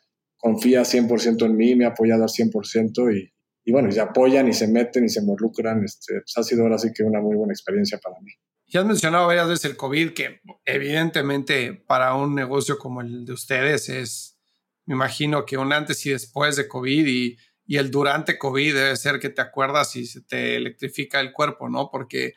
[0.42, 3.32] confía 100% en mí, me ha apoyado al 100% y,
[3.64, 5.84] y bueno, y se apoyan y se meten y se involucran.
[5.84, 8.32] Este, pues ha sido ahora sí que una muy buena experiencia para mí.
[8.66, 13.32] Ya has mencionado varias veces el COVID, que evidentemente para un negocio como el de
[13.32, 14.36] ustedes es,
[14.84, 18.96] me imagino que un antes y después de COVID y, y el durante COVID debe
[18.96, 21.88] ser que te acuerdas y se te electrifica el cuerpo, ¿no?
[21.88, 22.34] Porque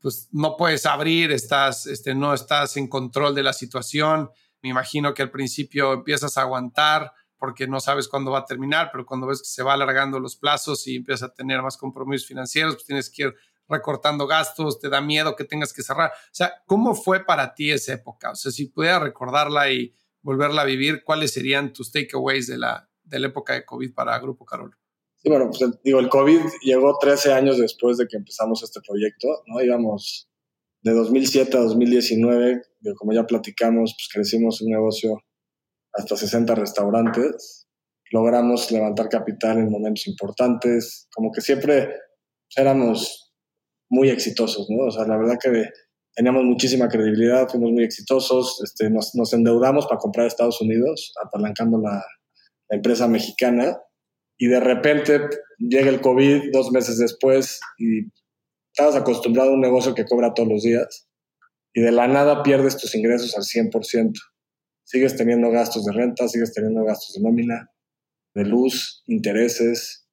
[0.00, 4.30] pues no puedes abrir, estás, este, no estás en control de la situación.
[4.62, 8.90] Me imagino que al principio empiezas a aguantar porque no sabes cuándo va a terminar,
[8.92, 12.26] pero cuando ves que se va alargando los plazos y empiezas a tener más compromisos
[12.26, 13.34] financieros, pues tienes que ir
[13.68, 16.10] recortando gastos, te da miedo que tengas que cerrar.
[16.10, 18.32] O sea, ¿cómo fue para ti esa época?
[18.32, 22.88] O sea, si pudieras recordarla y volverla a vivir, ¿cuáles serían tus takeaways de la,
[23.04, 24.76] de la época de COVID para Grupo Carol?
[25.16, 29.42] Sí, bueno, pues digo, el COVID llegó 13 años después de que empezamos este proyecto,
[29.46, 29.60] ¿no?
[29.60, 30.28] Íbamos
[30.82, 32.62] de 2007 a 2019,
[32.96, 35.18] como ya platicamos, pues crecimos un negocio
[35.98, 37.66] hasta 60 restaurantes.
[38.10, 41.08] Logramos levantar capital en momentos importantes.
[41.14, 41.94] Como que siempre
[42.56, 43.34] éramos
[43.90, 44.86] muy exitosos, ¿no?
[44.86, 45.64] O sea, la verdad que
[46.14, 48.60] teníamos muchísima credibilidad, fuimos muy exitosos.
[48.64, 52.02] Este, nos, endeudamos para comprar Estados Unidos, apalancando la,
[52.70, 53.78] la empresa mexicana.
[54.38, 55.20] Y de repente
[55.58, 58.06] llega el COVID dos meses después y
[58.72, 61.08] estabas acostumbrado a un negocio que cobra todos los días
[61.74, 64.12] y de la nada pierdes tus ingresos al 100%.
[64.88, 67.70] Sigues teniendo gastos de renta, sigues teniendo gastos de nómina,
[68.34, 70.08] de luz, intereses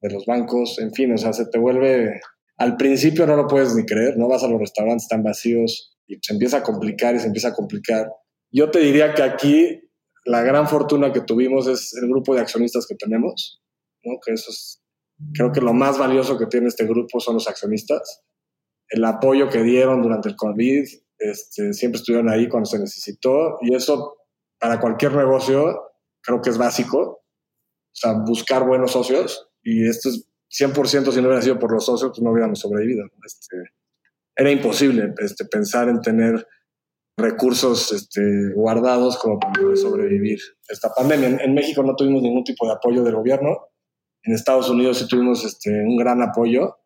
[0.00, 2.20] de los bancos, en fin, o sea, se te vuelve,
[2.56, 6.18] al principio no lo puedes ni creer, no vas a los restaurantes, están vacíos y
[6.22, 8.10] se empieza a complicar y se empieza a complicar.
[8.52, 9.80] Yo te diría que aquí
[10.24, 13.60] la gran fortuna que tuvimos es el grupo de accionistas que tenemos,
[14.04, 14.18] ¿no?
[14.24, 14.82] que eso es
[15.34, 18.22] Creo que lo más valioso que tiene este grupo son los accionistas.
[18.88, 20.84] El apoyo que dieron durante el COVID,
[21.30, 24.16] este, siempre estuvieron ahí cuando se necesitó y eso
[24.58, 25.92] para cualquier negocio
[26.22, 27.20] creo que es básico.
[28.04, 30.26] O buscar buenos socios y esto es
[30.58, 33.04] 100% si no hubiera sido por los socios, pues no hubiéramos sobrevivido.
[33.24, 33.56] Este,
[34.34, 36.46] era imposible este, pensar en tener
[37.18, 41.38] recursos este, guardados como para sobrevivir esta pandemia.
[41.42, 43.68] en, México no tuvimos ningún tipo de apoyo del gobierno
[44.24, 46.78] en Estados Unidos sí tuvimos este, un gran apoyo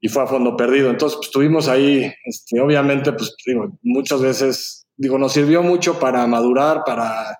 [0.00, 0.90] y fue a fondo perdido.
[0.90, 6.26] Entonces, pues estuvimos ahí, este, obviamente, pues digo, muchas veces, digo, nos sirvió mucho para
[6.26, 7.38] madurar, para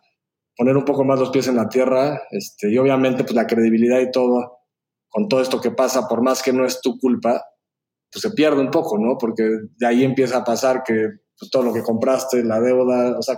[0.57, 4.01] poner un poco más los pies en la tierra, este, y obviamente, pues la credibilidad
[4.01, 4.61] y todo,
[5.09, 7.45] con todo esto que pasa, por más que no es tu culpa,
[8.11, 9.19] pues se pierde un poco, ¿no?
[9.19, 9.45] Porque
[9.77, 13.37] de ahí empieza a pasar que pues, todo lo que compraste, la deuda, o sea,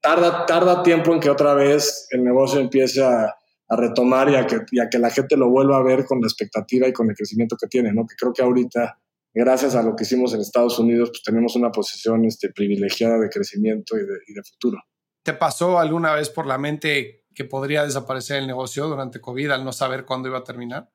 [0.00, 3.34] tarda, tarda tiempo en que otra vez el negocio empiece a
[3.72, 6.20] a retomar y a, que, y a que la gente lo vuelva a ver con
[6.20, 8.06] la expectativa y con el crecimiento que tiene, ¿no?
[8.06, 8.98] Que creo que ahorita,
[9.32, 13.30] gracias a lo que hicimos en Estados Unidos, pues tenemos una posición este, privilegiada de
[13.30, 14.78] crecimiento y de, y de futuro.
[15.24, 19.64] ¿Te pasó alguna vez por la mente que podría desaparecer el negocio durante COVID al
[19.64, 20.90] no saber cuándo iba a terminar?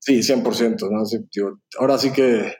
[0.00, 0.90] Sí, 100%.
[0.90, 1.04] ¿no?
[1.04, 1.18] Sí,
[1.78, 2.54] ahora sí que,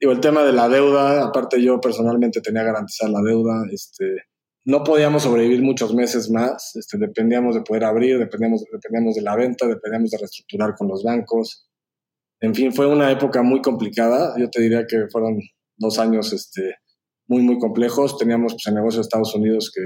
[0.00, 4.27] digo, el tema de la deuda, aparte yo personalmente tenía garantizar la deuda, este,
[4.68, 9.34] no podíamos sobrevivir muchos meses más, este, dependíamos de poder abrir, dependíamos, dependíamos de la
[9.34, 11.66] venta, dependíamos de reestructurar con los bancos.
[12.38, 14.34] En fin, fue una época muy complicada.
[14.38, 15.38] Yo te diría que fueron
[15.78, 16.74] dos años este,
[17.26, 18.18] muy, muy complejos.
[18.18, 19.80] Teníamos pues, el negocio de Estados Unidos que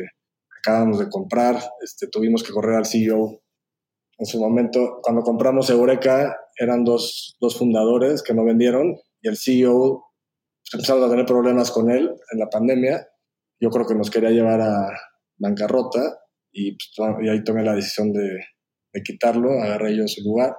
[0.59, 1.63] acabamos de comprar.
[1.81, 3.41] Este, tuvimos que correr al CEO
[4.19, 4.99] en su momento.
[5.01, 10.11] Cuando compramos Eureka, eran dos, dos fundadores que no vendieron y el CEO
[10.61, 13.07] pues, empezamos a tener problemas con él en la pandemia
[13.63, 14.89] yo creo que nos quería llevar a
[15.39, 16.19] bancarrota
[16.51, 18.41] y, pues, ahí tomé la decisión de,
[19.05, 20.55] quitarlo, agarré yo su lugar.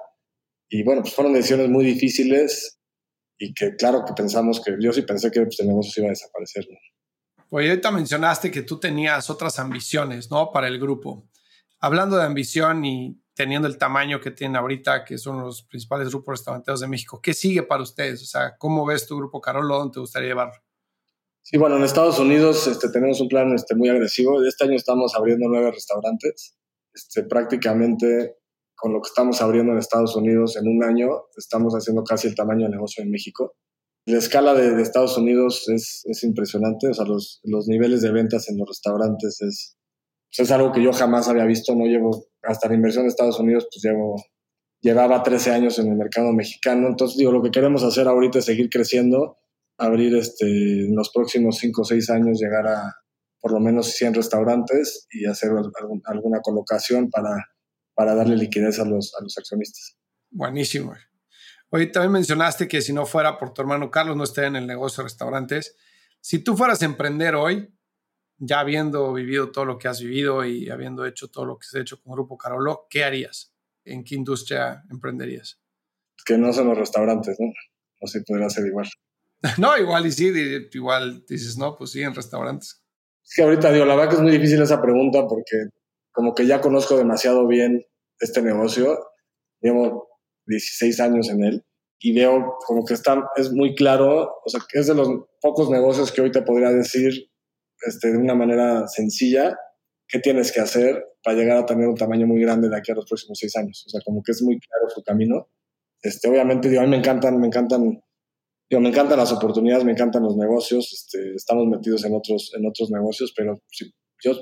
[0.70, 2.80] Y bueno, pues fueron decisiones muy difíciles
[3.38, 6.16] y que claro que pensamos que yo sí pensé que pues, el negocio iba a
[6.16, 6.64] desaparecer.
[7.50, 10.50] Oye, ahorita mencionaste que tú tenías otras ambiciones, ¿no?
[10.50, 11.28] Para el grupo.
[11.80, 16.38] Hablando de ambición y teniendo el tamaño que tienen ahorita, que son los principales grupos
[16.38, 18.22] restauranteros de México, ¿qué sigue para ustedes?
[18.22, 19.76] O sea, ¿cómo ves tu grupo Carolo?
[19.76, 20.63] ¿Dónde te gustaría llevarlo?
[21.46, 24.42] Sí, bueno, en Estados Unidos este, tenemos un plan este, muy agresivo.
[24.42, 26.56] Este año estamos abriendo nueve restaurantes.
[26.94, 28.38] Este, prácticamente
[28.74, 32.34] con lo que estamos abriendo en Estados Unidos en un año, estamos haciendo casi el
[32.34, 33.56] tamaño de negocio en México.
[34.06, 38.48] La escala de, Estados Unidos es, es, impresionante, o sea, los, los, niveles de ventas
[38.48, 39.76] en los restaurantes es,
[40.28, 43.38] pues, es algo que yo jamás había visto, no llevo, hasta la inversión de Estados
[43.40, 44.16] Unidos, pues llevo,
[44.80, 48.44] llevaba 13 años en el mercado mexicano, entonces digo, lo que queremos hacer ahorita es
[48.44, 49.38] seguir creciendo,
[49.78, 52.94] abrir este, en los próximos 5 o 6 años, llegar a
[53.40, 55.50] por lo menos 100 restaurantes y hacer
[56.06, 57.36] alguna colocación para,
[57.94, 59.98] para darle liquidez a los, a los accionistas.
[60.30, 60.94] Buenísimo.
[61.68, 64.66] Hoy también mencionaste que si no fuera por tu hermano Carlos, no estaría en el
[64.66, 65.76] negocio de restaurantes.
[66.20, 67.68] Si tú fueras a emprender hoy,
[68.38, 71.74] ya habiendo vivido todo lo que has vivido y habiendo hecho todo lo que has
[71.74, 73.54] hecho con Grupo Carolo, ¿qué harías?
[73.84, 75.60] ¿En qué industria emprenderías?
[76.24, 77.52] Que no son los restaurantes, ¿no?
[78.00, 78.88] No sé, podría ser igual.
[79.58, 80.32] No, igual y sí,
[80.72, 82.82] igual dices, no, pues sí, en restaurantes.
[83.22, 85.68] Es que ahorita digo, la verdad que es muy difícil esa pregunta porque
[86.12, 87.84] como que ya conozco demasiado bien
[88.20, 88.98] este negocio,
[89.60, 90.08] llevo
[90.46, 91.64] 16 años en él
[91.98, 95.08] y veo como que está, es muy claro, o sea, que es de los
[95.40, 97.30] pocos negocios que hoy te podría decir
[97.86, 99.58] este, de una manera sencilla
[100.06, 102.94] qué tienes que hacer para llegar a tener un tamaño muy grande de aquí a
[102.94, 103.84] los próximos seis años.
[103.86, 105.48] O sea, como que es muy claro su camino.
[106.02, 108.03] Este, obviamente, digo, a mí me encantan, me encantan
[108.80, 112.90] me encantan las oportunidades, me encantan los negocios, este, estamos metidos en otros, en otros
[112.90, 113.60] negocios, pero
[114.22, 114.32] yo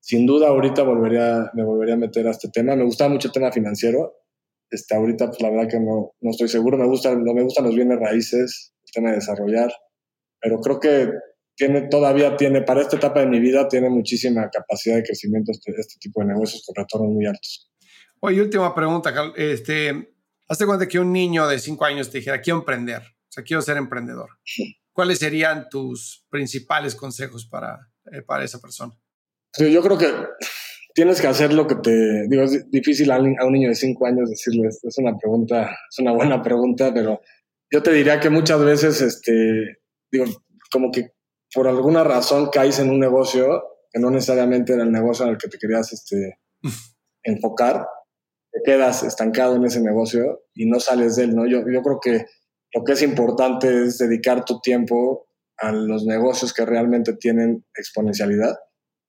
[0.00, 2.74] sin duda ahorita volvería, me volvería a meter a este tema.
[2.74, 4.14] Me gustaba mucho el tema financiero.
[4.70, 6.78] Este, ahorita, pues la verdad que no, no estoy seguro.
[6.78, 9.70] Me, gustan, me gustan los bienes raíces, el tema de desarrollar.
[10.40, 11.10] pero creo que
[11.56, 15.72] tiene, todavía tiene, para esta etapa de mi vida, tiene muchísima capacidad de crecimiento este,
[15.76, 17.70] este tipo de negocios con retornos muy altos.
[18.20, 20.14] Oye, última pregunta, este,
[20.48, 23.62] hazte cuenta que un niño de cinco años te dijera, quiero emprender, o sea, quiero
[23.62, 24.30] ser emprendedor.
[24.92, 28.94] ¿Cuáles serían tus principales consejos para, eh, para esa persona?
[29.58, 30.12] yo creo que
[30.94, 34.28] tienes que hacer lo que te digo, es difícil a un, niño de cinco años
[34.30, 37.20] decirle, es una pregunta, es una buena pregunta, pero
[37.70, 39.78] yo te diría que muchas veces, este,
[40.10, 40.26] digo,
[40.70, 41.12] como que
[41.52, 45.38] por alguna razón caes en un negocio que no necesariamente era el negocio en el
[45.38, 46.38] que te querías este,
[47.22, 47.86] enfocar,
[48.52, 51.46] te quedas estancado en ese negocio y no sales de él, ¿no?
[51.46, 52.26] Yo, yo creo que
[52.74, 55.26] lo que es importante es dedicar tu tiempo
[55.58, 58.56] a los negocios que realmente tienen exponencialidad.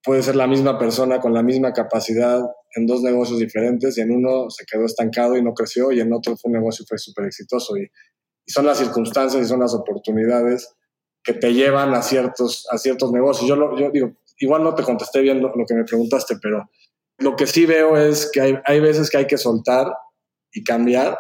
[0.03, 2.41] Puede ser la misma persona con la misma capacidad
[2.75, 6.13] en dos negocios diferentes y en uno se quedó estancado y no creció y en
[6.13, 7.77] otro fue un negocio fue súper exitoso.
[7.77, 7.89] Y,
[8.47, 10.73] son las circunstancias y son las oportunidades
[11.23, 13.47] que te llevan a ciertos, a ciertos negocios.
[13.47, 13.55] Yo,
[13.91, 16.67] digo, igual no te contesté bien lo, que me preguntaste, pero
[17.19, 19.93] lo que sí veo es que hay, hay veces que hay que soltar
[20.51, 21.19] y cambiar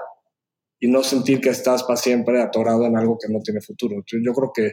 [0.79, 4.01] y no sentir que estás para siempre atorado en algo que no tiene futuro.
[4.05, 4.71] Yo, creo que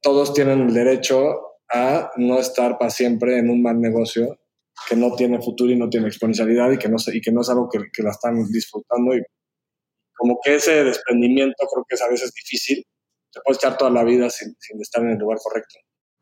[0.00, 4.38] todos tienen el derecho a no estar para siempre en un mal negocio
[4.88, 7.48] que no tiene futuro y no tiene exponencialidad y que no, y que no es
[7.48, 9.16] algo que, que la están disfrutando.
[9.16, 9.22] Y
[10.14, 12.84] como que ese desprendimiento creo que es a veces difícil,
[13.32, 15.74] te puedes echar toda la vida sin, sin, estar en el lugar correcto.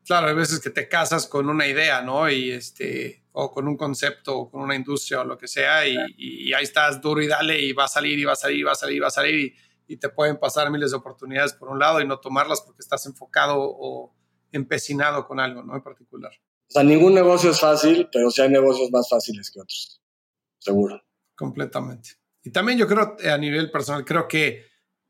[0.05, 2.29] Claro, hay veces que te casas con una idea, ¿no?
[2.29, 5.97] Y este, o con un concepto, o con una industria o lo que sea, y,
[6.17, 8.63] y ahí estás duro y dale, y va a salir, y va a salir, y
[8.63, 9.55] va a salir, y va a salir, y,
[9.87, 13.05] y te pueden pasar miles de oportunidades por un lado y no tomarlas porque estás
[13.05, 14.15] enfocado o
[14.51, 15.75] empecinado con algo, ¿no?
[15.75, 16.31] En particular.
[16.69, 20.01] O sea, ningún negocio es fácil, pero sí hay negocios más fáciles que otros,
[20.57, 21.01] seguro.
[21.35, 22.11] Completamente.
[22.41, 24.65] Y también yo creo, a nivel personal, creo que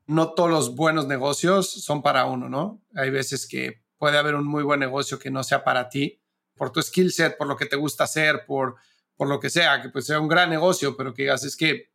[0.08, 2.82] no todos los buenos negocios son para uno, ¿no?
[2.96, 6.22] Hay veces que puede haber un muy buen negocio que no sea para ti,
[6.56, 8.76] por tu skill set, por lo que te gusta hacer, por,
[9.16, 11.92] por lo que sea, que pues sea un gran negocio, pero que digas, es que,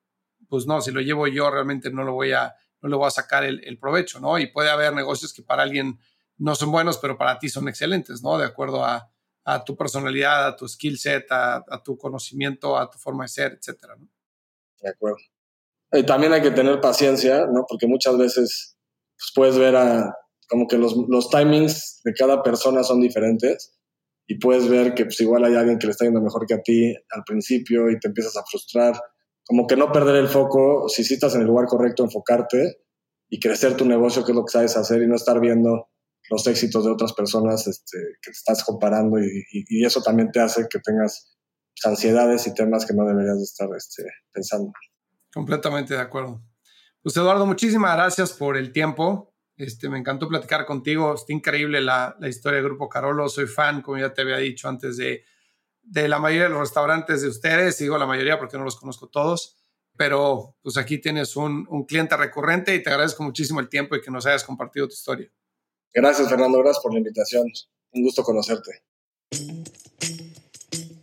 [0.48, 3.10] pues no, si lo llevo yo realmente no lo voy a, no le voy a
[3.10, 4.38] sacar el, provecho, ¿no?
[4.38, 5.98] Y puede haber negocios que para alguien
[6.38, 8.38] no son buenos, pero para ti son excelentes, ¿no?
[8.38, 9.10] De acuerdo a,
[9.66, 13.52] tu personalidad, a tu skill set, a, a, tu conocimiento, a tu forma de ser,
[13.58, 14.08] etcétera, ¿no?
[14.80, 15.18] De acuerdo.
[15.92, 17.64] Y también hay que tener paciencia, ¿no?
[17.68, 18.78] Porque muchas veces
[19.16, 20.14] pues, puedes ver a,
[20.48, 23.79] como que los, los, timings de cada persona son diferentes
[24.30, 26.62] y puedes ver que pues igual hay alguien que le está yendo mejor que a
[26.62, 28.94] ti al principio y te empiezas a frustrar.
[29.44, 32.76] Como que no perder el foco, si sí estás en el lugar correcto, enfocarte
[33.28, 35.88] y crecer tu negocio, que es lo que sabes hacer, y no estar viendo
[36.30, 40.68] los éxitos de otras personas este, que te estás comparando y, eso también te hace
[40.70, 41.36] que tengas
[41.84, 44.70] ansiedades y temas que no deberías de estar este, pensando.
[45.34, 46.40] Completamente de acuerdo.
[47.02, 49.29] Pues Eduardo, muchísimas gracias por el tiempo.
[49.60, 51.14] Este, me encantó platicar contigo.
[51.14, 53.28] Está increíble la, la historia del Grupo Carolo.
[53.28, 55.22] Soy fan, como ya te había dicho antes, de,
[55.82, 57.76] de la mayoría de los restaurantes de ustedes.
[57.76, 59.58] Digo la mayoría porque no los conozco todos.
[59.98, 64.00] Pero pues aquí tienes un, un cliente recurrente y te agradezco muchísimo el tiempo y
[64.00, 65.30] que nos hayas compartido tu historia.
[65.92, 66.58] Gracias, Fernando.
[66.60, 67.46] Gracias por la invitación.
[67.92, 68.82] Un gusto conocerte.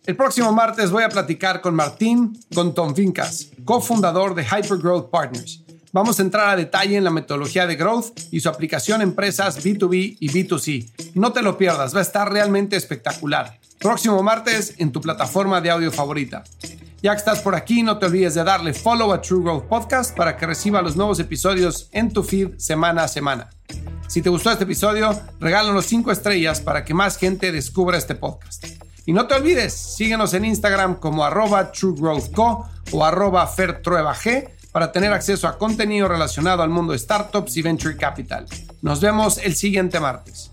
[0.07, 5.66] El próximo martes voy a platicar con Martín con Tom Fincas, cofundador de Hypergrowth Partners.
[5.97, 9.65] Vamos a entrar a detalle en la metodología de growth y su aplicación en empresas
[9.65, 11.15] B2B y B2C.
[11.15, 13.59] No te lo pierdas, va a estar realmente espectacular.
[13.79, 16.43] Próximo martes en tu plataforma de audio favorita.
[17.01, 20.15] Ya que estás por aquí, no te olvides de darle follow a True Growth Podcast
[20.15, 23.49] para que reciba los nuevos episodios en tu feed semana a semana.
[24.07, 28.67] Si te gustó este episodio, regálanos 5 estrellas para que más gente descubra este podcast.
[29.07, 35.11] Y no te olvides, síguenos en Instagram como arroba truegrowthco o arroba fertruebag para tener
[35.11, 38.45] acceso a contenido relacionado al mundo de startups y venture capital.
[38.83, 40.51] Nos vemos el siguiente martes.